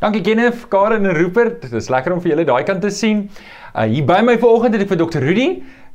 Dankie 0.00 0.22
Kenneth, 0.22 0.68
Karen 0.68 1.04
en 1.04 1.12
Rupert. 1.12 1.60
Dit 1.60 1.72
is 1.76 1.90
lekker 1.92 2.14
om 2.14 2.22
vir 2.24 2.30
julle 2.32 2.46
daai 2.48 2.62
kant 2.64 2.80
te 2.80 2.88
sien. 2.88 3.26
Uh 3.76 3.84
hier 3.84 4.06
by 4.08 4.22
my 4.24 4.38
vanoggend 4.40 4.78
het 4.78 4.86
ek 4.86 4.94
vir 4.94 4.98
Dr. 5.02 5.20
Rudy. 5.20 5.48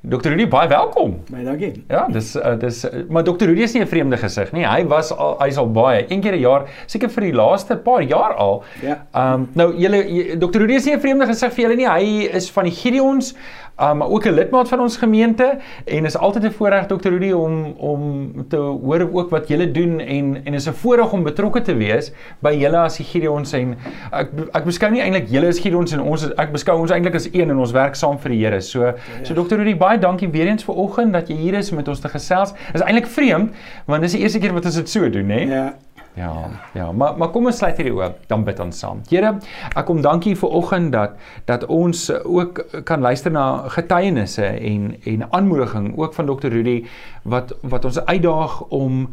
Dr. 0.05 0.35
Rudy, 0.35 0.45
baie 0.45 0.69
welkom. 0.69 1.15
Baie 1.31 1.41
dankie. 1.47 1.71
Ja, 1.89 2.03
dis 2.13 2.35
uh, 2.37 2.51
dis 2.61 2.83
uh, 2.85 3.01
maar 3.09 3.25
Dr. 3.25 3.47
Rudy 3.49 3.65
is 3.65 3.73
nie 3.73 3.81
'n 3.81 3.89
vreemde 3.89 4.19
gesig 4.21 4.51
nie. 4.53 4.61
Hy 4.61 4.85
was 4.91 5.09
al 5.09 5.33
hy's 5.41 5.57
al 5.57 5.71
baie 5.73 6.05
een 6.05 6.21
keer 6.21 6.37
'n 6.37 6.43
jaar, 6.43 6.67
seker 6.85 7.09
vir 7.09 7.31
die 7.31 7.33
laaste 7.33 7.77
paar 7.81 8.05
jaar 8.05 8.37
al. 8.37 8.63
Ja. 8.85 8.99
Ehm 9.15 9.33
um, 9.33 9.49
nou 9.53 9.73
julle 9.73 10.37
Dr. 10.37 10.59
Rudy 10.61 10.77
is 10.77 10.85
nie 10.85 10.93
'n 10.93 11.01
vreemde 11.01 11.25
gesig 11.25 11.53
vir 11.53 11.63
julle 11.65 11.75
nie. 11.75 11.89
Hy 11.89 12.29
is 12.37 12.51
van 12.51 12.69
die 12.69 12.75
Gideons 12.77 13.33
um, 13.81 13.97
maar 13.97 14.07
ook 14.07 14.25
'n 14.25 14.33
lidmaat 14.33 14.67
van 14.69 14.79
ons 14.79 14.97
gemeente 14.97 15.57
en 15.85 16.05
is 16.05 16.17
altyd 16.17 16.43
'n 16.43 16.51
voorreg 16.51 16.85
Dr. 16.85 17.09
Rudy 17.09 17.31
om 17.31 17.73
om 17.77 18.31
te 18.47 18.57
hoor 18.57 19.09
ook 19.11 19.29
wat 19.29 19.47
julle 19.47 19.71
doen 19.71 19.99
en 19.99 20.41
en 20.43 20.53
is 20.53 20.67
'n 20.67 20.73
voorreg 20.73 21.11
om 21.11 21.23
betrokke 21.23 21.61
te 21.61 21.75
wees 21.75 22.11
by 22.39 22.53
julle 22.53 22.77
as 22.77 22.97
die 22.97 23.05
Gideons 23.05 23.53
en 23.53 23.77
ek 24.11 24.29
ek 24.51 24.63
beskou 24.63 24.91
nie 24.91 25.01
eintlik 25.01 25.27
julle 25.29 25.47
as 25.47 25.59
Gideons 25.59 25.91
en 25.91 26.01
ons 26.01 26.29
ek 26.35 26.51
beskou 26.51 26.79
ons 26.79 26.91
eintlik 26.91 27.15
as 27.15 27.29
een 27.31 27.49
en 27.49 27.57
ons 27.57 27.71
werk 27.71 27.95
saam 27.95 28.19
vir 28.19 28.31
die 28.31 28.45
Here. 28.45 28.61
So 28.61 28.85
ja. 28.85 28.93
so 29.23 29.33
Dr. 29.33 29.55
Rudy 29.55 29.77
baie 29.77 29.99
dankie 29.99 30.29
weer 30.29 30.47
eens 30.47 30.63
vir 30.63 30.75
oggend 30.75 31.13
dat 31.13 31.27
jy 31.27 31.35
hier 31.35 31.53
is 31.53 31.69
om 31.69 31.75
met 31.75 31.87
ons 31.87 31.99
te 31.99 32.09
gesels. 32.09 32.53
Is 32.73 32.81
eintlik 32.81 33.07
vreemd 33.07 33.51
want 33.85 34.01
dis 34.01 34.11
die 34.11 34.21
eerste 34.21 34.39
keer 34.39 34.53
wat 34.53 34.65
ons 34.65 34.75
dit 34.75 34.89
so 34.89 35.09
doen, 35.09 35.29
hè? 35.29 35.39
Ja. 35.39 35.73
Ja, 36.15 36.49
ja, 36.73 36.91
maar 36.91 37.17
maar 37.17 37.29
kom 37.33 37.49
ons 37.49 37.57
sluit 37.59 37.75
hierdie 37.75 37.93
oop, 37.95 38.21
dan 38.31 38.43
bid 38.47 38.59
ons 38.63 38.77
saam. 38.79 39.01
Here, 39.09 39.33
ek 39.75 39.83
kom 39.87 39.99
dankie 40.03 40.35
vir 40.39 40.53
oggend 40.59 40.93
dat 40.95 41.17
dat 41.49 41.65
ons 41.67 42.07
ook 42.23 42.61
kan 42.87 43.03
luister 43.03 43.33
na 43.35 43.67
getuienisse 43.75 44.45
en 44.45 44.93
en 45.03 45.25
aanmoediging 45.31 45.91
ook 45.97 46.15
van 46.15 46.29
Dr. 46.31 46.53
Rudy 46.55 46.77
wat 47.23 47.51
wat 47.61 47.85
ons 47.91 47.99
uitdaag 48.05 48.61
om 48.69 49.09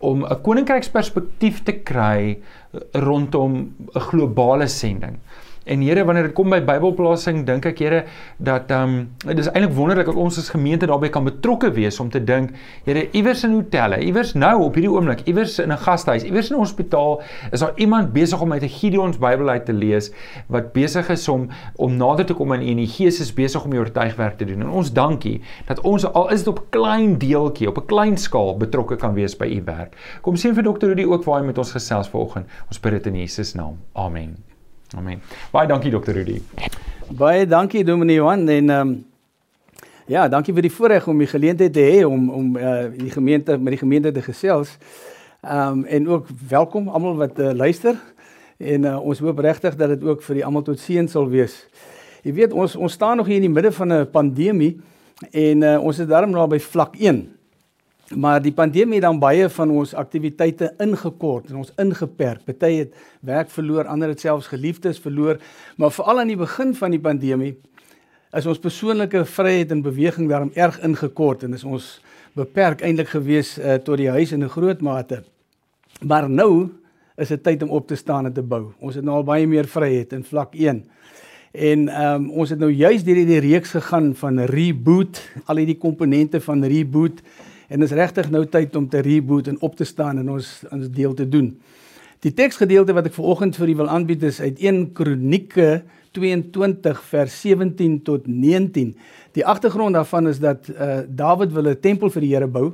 om 0.00 0.24
'n 0.24 0.40
koninkryksperspektief 0.42 1.62
te 1.62 1.72
kry 1.72 2.38
rondom 2.92 3.74
'n 3.94 4.00
globale 4.10 4.66
sending. 4.66 5.18
En 5.64 5.80
Here, 5.80 6.04
wanneer 6.04 6.30
dit 6.30 6.32
kom 6.32 6.50
by 6.50 6.60
Bybelplasing, 6.64 7.42
dink 7.46 7.66
ek 7.68 7.78
Here 7.82 8.04
dat 8.38 8.70
ehm 8.72 8.94
um, 8.94 9.08
dit 9.26 9.38
is 9.38 9.50
eintlik 9.50 9.74
wonderlik 9.76 10.08
dat 10.08 10.16
ons 10.16 10.38
as 10.40 10.48
gemeente 10.48 10.88
daarbey 10.88 11.10
kan 11.12 11.26
betrokke 11.26 11.70
wees 11.76 12.00
om 12.00 12.08
te 12.10 12.22
dink, 12.24 12.54
Here, 12.86 13.06
iewers 13.12 13.44
in 13.44 13.52
hotelle, 13.58 14.00
iewers 14.00 14.32
nou 14.34 14.54
op 14.64 14.78
hierdie 14.78 14.92
oomblik, 14.92 15.26
iewers 15.28 15.58
in 15.60 15.72
'n 15.72 15.78
gastehuis, 15.84 16.24
iewers 16.24 16.50
in 16.50 16.56
'n 16.56 16.64
hospitaal, 16.64 17.20
is 17.52 17.60
daar 17.60 17.72
iemand 17.76 18.12
besig 18.12 18.40
om 18.40 18.52
uit 18.52 18.62
'n 18.62 18.68
Gideons 18.68 19.18
Bybel 19.18 19.48
uit 19.48 19.66
te 19.66 19.72
lees 19.72 20.10
wat 20.48 20.72
besig 20.72 21.08
is 21.08 21.28
om 21.28 21.48
om 21.76 21.96
nader 21.96 22.26
te 22.26 22.34
kom 22.34 22.52
aan 22.52 22.62
U 22.62 22.70
en 22.70 22.76
die 22.76 22.86
Gees 22.86 23.20
is 23.20 23.34
besig 23.34 23.64
om 23.64 23.70
die 23.70 23.78
oortuigwerk 23.78 24.38
te 24.38 24.44
doen. 24.44 24.60
En 24.60 24.68
ons 24.68 24.92
dankie 24.92 25.40
dat 25.66 25.80
ons 25.80 26.04
al 26.12 26.30
is 26.30 26.44
dit 26.44 26.48
op 26.48 26.70
klein 26.70 27.18
deeltjie, 27.18 27.68
op 27.68 27.78
'n 27.78 27.86
klein 27.86 28.16
skaal 28.16 28.56
betrokke 28.56 28.96
kan 28.96 29.14
wees 29.14 29.36
by 29.36 29.46
U 29.46 29.62
werk. 29.64 29.96
Kom 30.20 30.36
sien 30.36 30.54
vir 30.54 30.62
dokter 30.62 30.88
Rudy 30.88 31.04
ook 31.04 31.24
waar 31.24 31.40
hy 31.40 31.46
met 31.46 31.58
ons 31.58 31.72
gesels 31.72 32.08
vanoggend. 32.08 32.46
Ons 32.68 32.80
bid 32.80 32.92
dit 32.92 33.06
in 33.06 33.16
Jesus 33.16 33.54
naam. 33.54 33.78
Amen. 33.92 34.49
Amen. 34.96 35.20
Baie 35.50 35.68
dankie 35.68 35.90
Dr. 35.90 36.12
Rudy. 36.12 36.40
Baie 37.14 37.46
dankie 37.46 37.84
Dominee 37.84 38.16
Johan 38.16 38.48
en 38.48 38.70
ehm 38.70 38.88
um, 38.88 38.98
ja, 40.10 40.28
dankie 40.28 40.50
vir 40.54 40.66
die 40.66 40.72
voorreg 40.74 41.06
om 41.06 41.18
die 41.22 41.28
geleentheid 41.30 41.72
te 41.72 41.84
hê 41.86 42.02
om 42.06 42.30
om 42.34 42.56
uh, 42.58 42.88
die 42.96 43.10
gemeente 43.10 43.58
met 43.58 43.76
die 43.76 43.82
gemeente 43.82 44.12
te 44.12 44.22
gesels. 44.22 44.76
Ehm 45.40 45.78
um, 45.78 45.84
en 45.84 46.08
ook 46.08 46.26
welkom 46.48 46.88
almal 46.88 47.16
wat 47.16 47.38
uh, 47.38 47.52
luister 47.52 47.94
en 48.58 48.84
uh, 48.84 48.98
ons 48.98 49.18
hoop 49.18 49.38
regtig 49.38 49.76
dat 49.76 49.88
dit 49.94 50.02
ook 50.04 50.22
vir 50.22 50.40
die 50.40 50.44
almal 50.44 50.62
tot 50.66 50.78
seën 50.78 51.08
sal 51.08 51.28
wees. 51.30 51.54
Jy 52.22 52.34
weet 52.34 52.52
ons 52.52 52.76
ons 52.76 52.92
staan 52.92 53.16
nog 53.16 53.26
hier 53.30 53.38
in 53.38 53.46
die 53.46 53.54
midde 53.54 53.72
van 53.72 53.92
'n 53.92 54.10
pandemie 54.10 54.80
en 55.30 55.62
uh, 55.62 55.78
ons 55.82 55.98
is 55.98 56.06
daarom 56.06 56.30
nou 56.30 56.48
by 56.48 56.58
vlak 56.58 56.96
1. 56.98 57.39
Maar 58.16 58.42
die 58.42 58.52
pandemie 58.52 58.98
het 58.98 59.04
dan 59.06 59.20
baie 59.22 59.46
van 59.54 59.70
ons 59.70 59.92
aktiwiteite 59.94 60.72
ingekort 60.82 61.50
en 61.50 61.60
ons 61.60 61.70
ingeperk. 61.78 62.42
Party 62.44 62.72
het 62.80 62.94
werk 63.22 63.50
verloor, 63.54 63.86
ander 63.86 64.10
het 64.10 64.20
selfs 64.20 64.48
geliefdes 64.50 64.98
verloor, 64.98 65.38
maar 65.78 65.94
veral 65.94 66.18
aan 66.18 66.32
die 66.32 66.38
begin 66.40 66.74
van 66.74 66.90
die 66.90 67.00
pandemie 67.00 67.52
is 68.34 68.46
ons 68.50 68.58
persoonlike 68.58 69.22
vryheid 69.26 69.70
en 69.70 69.82
beweging 69.82 70.26
daarom 70.30 70.50
erg 70.58 70.80
ingekort 70.86 71.44
en 71.46 71.54
is 71.54 71.64
ons 71.64 72.00
beperk 72.34 72.82
eintlik 72.82 73.12
gewees 73.14 73.56
uh, 73.58 73.78
tot 73.78 73.98
die 73.98 74.10
huis 74.10 74.32
in 74.32 74.42
'n 74.44 74.50
groot 74.50 74.80
mate. 74.80 75.22
Maar 76.02 76.30
nou 76.30 76.68
is 77.16 77.28
dit 77.28 77.42
tyd 77.42 77.62
om 77.62 77.70
op 77.70 77.86
te 77.86 77.94
staan 77.94 78.26
en 78.26 78.32
te 78.32 78.42
bou. 78.42 78.72
Ons 78.78 78.94
het 78.94 79.04
nou 79.04 79.16
al 79.16 79.24
baie 79.24 79.46
meer 79.46 79.66
vryheid 79.66 80.12
in 80.12 80.24
vlak 80.24 80.54
1. 80.54 80.82
En 81.52 81.88
ehm 81.88 82.14
um, 82.14 82.30
ons 82.30 82.50
het 82.50 82.58
nou 82.58 82.70
juis 82.70 83.04
deur 83.04 83.14
hierdie 83.14 83.40
reeks 83.40 83.70
gegaan 83.70 84.14
van 84.14 84.38
reboot, 84.38 85.22
al 85.44 85.56
hierdie 85.56 85.78
komponente 85.78 86.40
van 86.40 86.64
reboot 86.64 87.22
en 87.70 87.86
is 87.86 87.94
regtig 87.94 88.30
nou 88.34 88.42
tyd 88.50 88.74
om 88.76 88.88
te 88.90 89.00
reboot 89.04 89.48
en 89.50 89.60
op 89.62 89.76
te 89.78 89.86
staan 89.86 90.18
en 90.18 90.32
ons 90.34 90.48
ons 90.74 90.90
deel 90.90 91.14
te 91.14 91.28
doen. 91.28 91.52
Die 92.20 92.32
teksgedeelte 92.36 92.92
wat 92.96 93.06
ek 93.08 93.14
ver 93.16 93.30
oggend 93.32 93.56
vir 93.56 93.70
u 93.72 93.74
wil 93.78 93.88
aanbied 93.88 94.26
is 94.28 94.42
uit 94.42 94.58
1 94.60 94.90
Kronieke 94.96 95.70
22 96.16 96.98
vers 97.12 97.36
17 97.40 98.00
tot 98.04 98.26
19. 98.26 98.90
Die 99.38 99.46
agtergrond 99.46 99.94
daarvan 99.94 100.28
is 100.28 100.40
dat 100.42 100.66
uh, 100.68 101.00
Dawid 101.06 101.54
wil 101.54 101.70
'n 101.70 101.80
tempel 101.80 102.10
vir 102.10 102.20
die 102.20 102.34
Here 102.34 102.46
bou, 102.46 102.72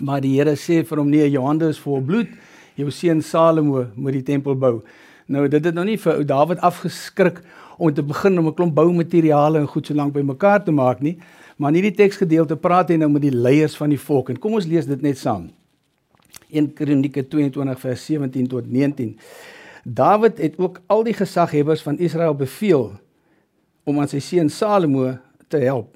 maar 0.00 0.20
die 0.20 0.36
Here 0.36 0.54
sê 0.56 0.84
vir 0.84 0.98
hom 0.98 1.08
nee, 1.10 1.30
jou 1.30 1.44
hande 1.46 1.68
is 1.68 1.80
vol 1.80 2.00
bloed. 2.00 2.28
Jou 2.76 2.90
seun 2.90 3.22
Salomo 3.22 3.86
moet 3.94 4.12
die 4.12 4.22
tempel 4.22 4.54
bou. 4.54 4.82
Nou 5.26 5.48
dit 5.48 5.64
het 5.64 5.74
nou 5.74 5.84
nie 5.84 5.96
vir 5.96 6.24
Dawid 6.24 6.60
afgeskrik 6.60 7.42
om 7.78 7.94
te 7.94 8.02
begin 8.02 8.38
om 8.38 8.46
'n 8.46 8.54
klomp 8.54 8.74
boumateriale 8.74 9.58
en 9.58 9.66
goed 9.66 9.86
so 9.86 9.94
lank 9.94 10.12
bymekaar 10.12 10.64
te 10.64 10.70
maak 10.72 11.00
nie. 11.00 11.18
Maar 11.62 11.70
in 11.70 11.78
hierdie 11.78 11.94
teksgedeelte 11.94 12.56
praat 12.58 12.88
hy 12.90 12.96
nou 12.98 13.06
met 13.12 13.22
die 13.22 13.30
leiers 13.30 13.76
van 13.78 13.92
die 13.92 14.00
volk 14.02 14.32
en 14.32 14.38
kom 14.42 14.56
ons 14.58 14.66
lees 14.66 14.88
dit 14.88 15.02
net 15.04 15.20
saam. 15.20 15.44
1 16.50 16.72
Kronieke 16.74 17.22
22 17.30 17.78
vers 17.78 18.06
17 18.08 18.48
tot 18.50 18.66
19. 18.66 19.12
Dawid 19.86 20.40
het 20.42 20.56
ook 20.58 20.80
al 20.90 21.04
die 21.06 21.14
gesaghebbers 21.14 21.84
van 21.86 22.00
Israel 22.02 22.34
beveel 22.34 22.88
om 23.86 24.00
aan 24.02 24.10
sy 24.10 24.18
seun 24.18 24.50
Salomo 24.50 25.12
te 25.46 25.60
help. 25.62 25.92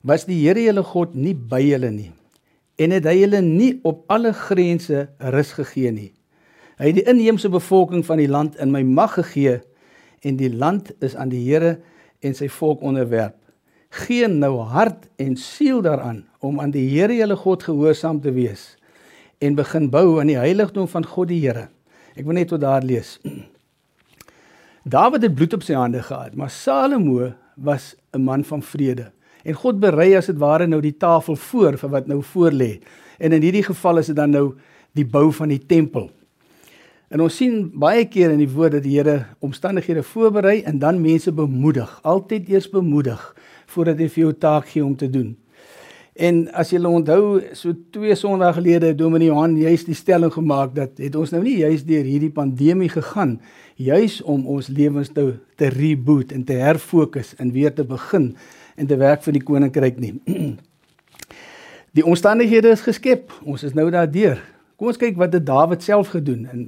Was 0.00 0.24
die 0.24 0.38
Here 0.46 0.64
julle 0.64 0.86
God 0.88 1.12
nie 1.12 1.34
by 1.36 1.60
julle 1.66 1.92
nie 1.92 2.08
en 2.80 2.94
het 2.96 3.04
hy 3.04 3.18
julle 3.18 3.42
nie 3.44 3.74
op 3.84 4.06
alle 4.08 4.32
grense 4.32 5.02
rus 5.34 5.50
gegee 5.58 5.92
nie. 5.92 6.08
Hy 6.80 6.88
het 6.88 6.96
die 7.02 7.04
inheemse 7.12 7.50
bevolking 7.52 8.00
van 8.08 8.16
die 8.22 8.30
land 8.32 8.56
in 8.56 8.72
my 8.72 8.80
mag 8.88 9.18
gegee 9.18 9.58
en 10.24 10.40
die 10.40 10.48
land 10.48 10.88
is 11.04 11.12
aan 11.20 11.28
die 11.28 11.42
Here 11.44 11.76
en 12.24 12.32
sy 12.32 12.48
volk 12.48 12.80
onderwerp 12.80 13.36
gee 13.90 14.28
nou 14.28 14.60
hart 14.70 15.08
en 15.18 15.36
siel 15.36 15.82
daaraan 15.82 16.22
om 16.38 16.60
aan 16.60 16.70
die 16.70 16.86
Here 16.92 17.14
julle 17.16 17.36
God 17.36 17.62
gehoorsaam 17.66 18.20
te 18.22 18.32
wees 18.32 18.76
en 19.42 19.56
begin 19.58 19.88
bou 19.90 20.20
aan 20.20 20.30
die 20.30 20.38
heiligdom 20.38 20.88
van 20.88 21.06
God 21.06 21.30
die 21.32 21.40
Here. 21.42 21.68
Ek 22.14 22.26
wil 22.26 22.36
net 22.38 22.50
tot 22.52 22.62
daar 22.62 22.84
lees. 22.86 23.18
Dawid 24.94 25.24
het 25.26 25.34
bloed 25.34 25.56
op 25.56 25.64
sy 25.66 25.74
hande 25.76 26.02
gehad, 26.04 26.36
maar 26.38 26.50
Salomo 26.50 27.32
was 27.56 27.96
'n 28.14 28.22
man 28.22 28.44
van 28.44 28.62
vrede. 28.62 29.10
En 29.44 29.54
God 29.54 29.80
berei 29.80 30.14
as 30.16 30.26
dit 30.26 30.38
ware 30.38 30.66
nou 30.66 30.80
die 30.80 30.96
tafel 30.96 31.36
voor 31.36 31.78
vir 31.78 31.90
wat 31.90 32.06
nou 32.06 32.22
voor 32.22 32.52
lê. 32.52 32.80
En 33.18 33.32
in 33.32 33.42
hierdie 33.42 33.64
geval 33.64 33.98
is 33.98 34.06
dit 34.06 34.16
dan 34.16 34.30
nou 34.30 34.54
die 34.92 35.06
bou 35.06 35.32
van 35.32 35.48
die 35.48 35.66
tempel. 35.66 36.10
En 37.08 37.20
ons 37.20 37.36
sien 37.36 37.70
baie 37.74 38.04
keer 38.08 38.30
in 38.30 38.38
die 38.38 38.48
woord 38.48 38.72
dat 38.72 38.82
die 38.82 38.96
Here 38.98 39.26
omstandighede 39.38 40.02
voorberei 40.02 40.62
en 40.62 40.78
dan 40.78 41.00
mense 41.00 41.32
bemoedig, 41.32 41.98
altyd 42.02 42.48
eers 42.48 42.70
bemoedig 42.70 43.34
voordat 43.70 44.00
hy 44.02 44.08
vir 44.10 44.24
jou 44.24 44.32
taak 44.34 44.68
gee 44.72 44.84
om 44.84 44.96
te 44.96 45.08
doen. 45.10 45.34
En 46.20 46.42
as 46.58 46.72
jy 46.72 46.80
onthou, 46.84 47.40
so 47.56 47.72
twee 47.94 48.14
Sondae 48.18 48.52
gelede 48.52 48.90
het 48.90 48.98
Dominee 48.98 49.30
Johan 49.30 49.54
juist 49.56 49.86
die 49.88 49.96
stelling 49.96 50.32
gemaak 50.34 50.74
dat 50.76 50.98
het 51.00 51.14
ons 51.16 51.30
nou 51.32 51.40
nie 51.44 51.60
juist 51.62 51.86
deur 51.88 52.04
hierdie 52.04 52.32
pandemie 52.34 52.90
gegaan 52.90 53.38
juis 53.80 54.18
om 54.22 54.42
ons 54.50 54.68
lewens 54.68 55.12
te 55.14 55.24
te 55.56 55.70
reboot 55.72 56.32
en 56.32 56.44
te 56.44 56.58
herfokus 56.60 57.32
en 57.38 57.52
weer 57.52 57.72
te 57.72 57.84
begin 57.84 58.34
en 58.76 58.86
te 58.86 58.98
werk 59.00 59.22
vir 59.24 59.38
die 59.38 59.44
koninkryk 59.44 60.00
nie. 60.00 60.16
Die 61.90 62.04
omstandighede 62.06 62.70
is 62.70 62.84
geskep. 62.86 63.32
Ons 63.42 63.64
is 63.66 63.72
nou 63.74 63.88
daardeur. 63.90 64.38
Kom 64.78 64.92
ons 64.92 64.98
kyk 65.00 65.16
wat 65.18 65.32
het 65.34 65.42
Dawid 65.42 65.82
self 65.82 66.12
gedoen 66.12 66.44
en 66.46 66.60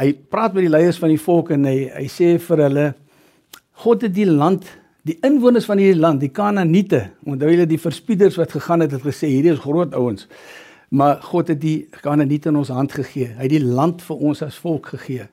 hy 0.00 0.10
praat 0.32 0.56
met 0.56 0.66
die 0.66 0.72
leiers 0.72 0.98
van 0.98 1.12
die 1.12 1.20
volk 1.20 1.52
en 1.54 1.68
hy 1.68 1.76
hy 1.94 2.08
sê 2.10 2.32
vir 2.42 2.62
hulle 2.66 2.86
God 3.84 4.02
het 4.02 4.16
die 4.16 4.26
land 4.26 4.66
Die 5.06 5.18
inwoners 5.22 5.68
van 5.68 5.78
hierdie 5.78 6.00
land, 6.00 6.18
die 6.18 6.32
Kanaaniete, 6.34 7.02
onthou 7.28 7.50
julle 7.52 7.68
die 7.70 7.78
verspieders 7.78 8.38
wat 8.40 8.54
gegaan 8.56 8.82
het, 8.82 8.94
het 8.96 9.04
gesê 9.06 9.28
hierdie 9.30 9.52
is 9.52 9.62
groot 9.62 9.94
ouens. 9.94 10.26
Maar 10.90 11.20
God 11.22 11.52
het 11.52 11.60
die 11.62 11.86
Kanaaniete 12.02 12.50
in 12.50 12.58
ons 12.58 12.72
hand 12.74 12.94
gegee. 12.96 13.28
Hy 13.36 13.44
het 13.44 13.54
die 13.54 13.62
land 13.62 14.02
vir 14.02 14.24
ons 14.30 14.42
as 14.42 14.58
volk 14.62 14.90
gegee. 14.96 15.28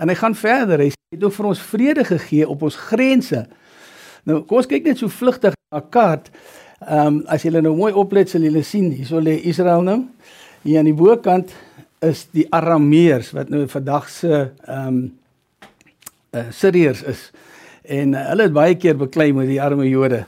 En 0.00 0.08
hy 0.08 0.16
gaan 0.16 0.36
verder. 0.38 0.80
Hy 0.86 0.88
het 1.12 1.26
ook 1.26 1.36
vir 1.36 1.50
ons 1.50 1.60
vrede 1.72 2.06
gegee 2.08 2.48
op 2.48 2.64
ons 2.64 2.78
grense. 2.88 3.44
Nou, 4.28 4.40
kom 4.46 4.62
ons 4.62 4.70
kyk 4.70 4.88
net 4.88 5.02
so 5.02 5.12
vlugtig 5.12 5.56
na 5.72 5.82
'n 5.82 5.88
kaart. 5.90 6.30
Ehm 6.80 7.06
um, 7.06 7.22
as 7.26 7.42
julle 7.42 7.60
nou 7.60 7.76
mooi 7.76 7.92
oplet, 7.92 8.30
sal 8.30 8.40
julle 8.40 8.62
sien 8.62 8.90
hierso 8.90 9.20
lê 9.20 9.36
Israel 9.44 9.82
nou. 9.82 10.06
Hier 10.62 10.78
aan 10.78 10.88
die 10.88 10.94
bokant 10.94 11.52
is 12.00 12.28
die 12.32 12.46
Arameërs 12.50 13.32
wat 13.32 13.48
nou 13.48 13.68
vandag 13.68 14.08
se 14.08 14.52
ehm 14.66 14.88
um, 14.88 15.18
uh, 16.34 16.50
Siriërs 16.50 17.02
is 17.02 17.30
en 17.82 18.14
uh, 18.14 18.26
hulle 18.28 18.42
het 18.42 18.52
baie 18.52 18.74
keer 18.76 18.96
beklei 18.96 19.32
met 19.32 19.48
die 19.48 19.62
arme 19.62 19.88
Jode. 19.88 20.26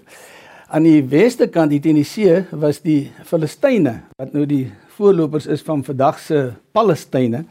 Aan 0.68 0.82
die 0.82 1.02
weste 1.08 1.48
kant 1.48 1.70
die 1.70 1.80
Tennessee 1.80 2.44
was 2.50 2.80
die 2.82 3.12
Filistyne 3.24 4.00
wat 4.18 4.32
nou 4.32 4.46
die 4.46 4.72
voorlopers 4.96 5.46
is 5.46 5.62
van 5.62 5.84
vandag 5.84 6.18
se 6.18 6.52
Palestynë 6.72 7.44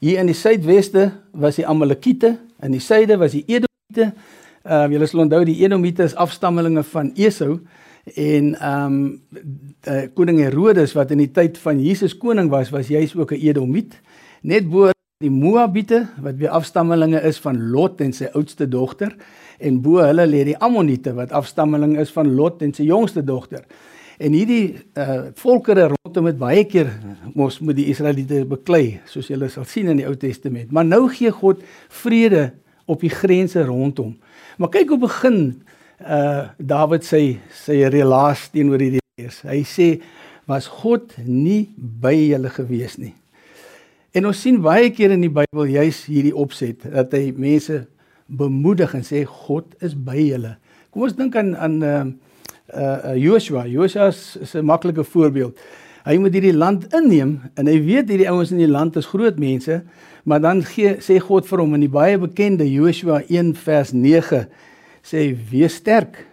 Hier 0.00 0.22
in 0.22 0.30
die 0.30 0.34
suidweste 0.34 1.10
was 1.36 1.58
die 1.60 1.66
Amalekiete, 1.68 2.38
in 2.64 2.72
die 2.72 2.80
suide 2.80 3.18
was 3.20 3.34
die 3.36 3.44
Edomiete. 3.44 4.14
Ehm 4.64 4.86
uh, 4.86 4.92
julle 4.94 5.08
sal 5.08 5.20
onthou 5.26 5.42
die 5.44 5.58
Edomiete 5.60 6.06
is 6.08 6.14
afstammelinge 6.16 6.80
van 6.88 7.10
Esau 7.20 7.58
en 8.14 8.54
ehm 8.54 8.96
um, 8.96 10.06
koning 10.16 10.40
Herodes 10.40 10.94
wat 10.96 11.12
in 11.12 11.20
die 11.20 11.28
tyd 11.36 11.60
van 11.60 11.82
Jesus 11.84 12.16
koning 12.16 12.48
was, 12.52 12.72
was 12.72 12.88
juis 12.88 13.12
ook 13.16 13.32
'n 13.36 13.44
Edomiet. 13.44 14.00
Net 14.40 14.68
bo 14.68 14.88
die 15.20 15.28
Moabiete 15.28 16.06
wat 16.24 16.38
weer 16.40 16.54
afstammelinge 16.56 17.20
is 17.28 17.36
van 17.44 17.58
Lot 17.74 17.98
en 18.00 18.14
sy 18.16 18.30
oudste 18.32 18.64
dogter 18.72 19.10
en 19.60 19.82
bo 19.84 20.00
hulle 20.00 20.24
lê 20.24 20.46
die 20.48 20.56
Ammoniete 20.64 21.12
wat 21.12 21.34
afstammeling 21.36 21.98
is 22.00 22.12
van 22.14 22.30
Lot 22.38 22.62
en 22.64 22.72
sy 22.72 22.86
jongste 22.88 23.20
dogter. 23.28 23.66
En 24.16 24.32
hierdie 24.32 24.80
uh 24.96 25.28
volkere 25.42 25.90
rondom 25.92 26.30
het 26.30 26.40
baie 26.40 26.64
keer 26.64 26.88
mos 27.36 27.60
met 27.60 27.76
die 27.76 27.90
Israeliete 27.92 28.46
beklei, 28.48 29.02
soos 29.04 29.28
julle 29.28 29.52
sal 29.52 29.68
sien 29.68 29.92
in 29.92 30.00
die 30.00 30.08
Ou 30.08 30.16
Testament. 30.16 30.72
Maar 30.72 30.88
nou 30.88 31.02
gee 31.12 31.28
God 31.36 31.60
vrede 32.00 32.54
op 32.88 33.04
die 33.04 33.12
grense 33.12 33.68
rondom. 33.68 34.16
Maar 34.56 34.72
kyk 34.72 34.96
hoe 34.96 35.02
begin 35.04 35.40
uh 36.00 36.48
Dawid 36.56 37.04
sy 37.04 37.24
sy 37.60 37.82
relaas 37.92 38.48
teenoor 38.48 38.80
hierdie 38.80 39.04
leers. 39.20 39.44
Hy 39.44 39.64
sê 39.68 39.94
was 40.48 40.72
God 40.80 41.12
nie 41.28 41.66
by 41.76 42.16
julle 42.16 42.56
gewees 42.56 42.96
nie. 42.96 43.19
En 44.10 44.26
ons 44.26 44.40
sien 44.42 44.56
baie 44.58 44.88
keer 44.90 45.12
in 45.14 45.22
die 45.22 45.30
Bybel 45.30 45.68
juis 45.70 46.00
hierdie 46.10 46.34
opset 46.34 46.82
dat 46.82 47.12
hy 47.14 47.30
mense 47.38 47.84
bemoedig 48.26 48.94
en 48.98 49.04
sê 49.06 49.22
God 49.26 49.76
is 49.86 49.94
by 49.94 50.18
julle. 50.18 50.56
Kom 50.90 51.04
ons 51.06 51.14
dink 51.14 51.36
aan 51.38 51.52
aan 51.54 51.76
uh 51.86 52.00
uh 52.74 53.14
Joshua. 53.18 53.66
Joshua 53.70 54.08
is, 54.10 54.38
'n 54.54 54.66
maklike 54.66 55.04
voorbeeld. 55.04 55.58
Hy 56.04 56.16
moet 56.18 56.32
hierdie 56.34 56.56
land 56.56 56.88
inneem 56.94 57.40
en 57.54 57.66
hy 57.66 57.78
weet 57.84 58.08
hierdie 58.08 58.30
ouens 58.30 58.50
in 58.50 58.58
die 58.58 58.70
land 58.70 58.96
is 58.96 59.06
groot 59.06 59.38
mense, 59.38 59.82
maar 60.24 60.40
dan 60.40 60.62
gee 60.64 60.96
sê 60.98 61.20
God 61.20 61.46
vir 61.46 61.58
hom 61.58 61.74
in 61.74 61.80
die 61.80 61.92
baie 61.92 62.18
bekende 62.18 62.66
Joshua 62.66 63.22
1 63.28 63.54
vers 63.54 63.92
9 63.92 64.48
sê 65.02 65.36
wees 65.50 65.74
sterk. 65.74 66.26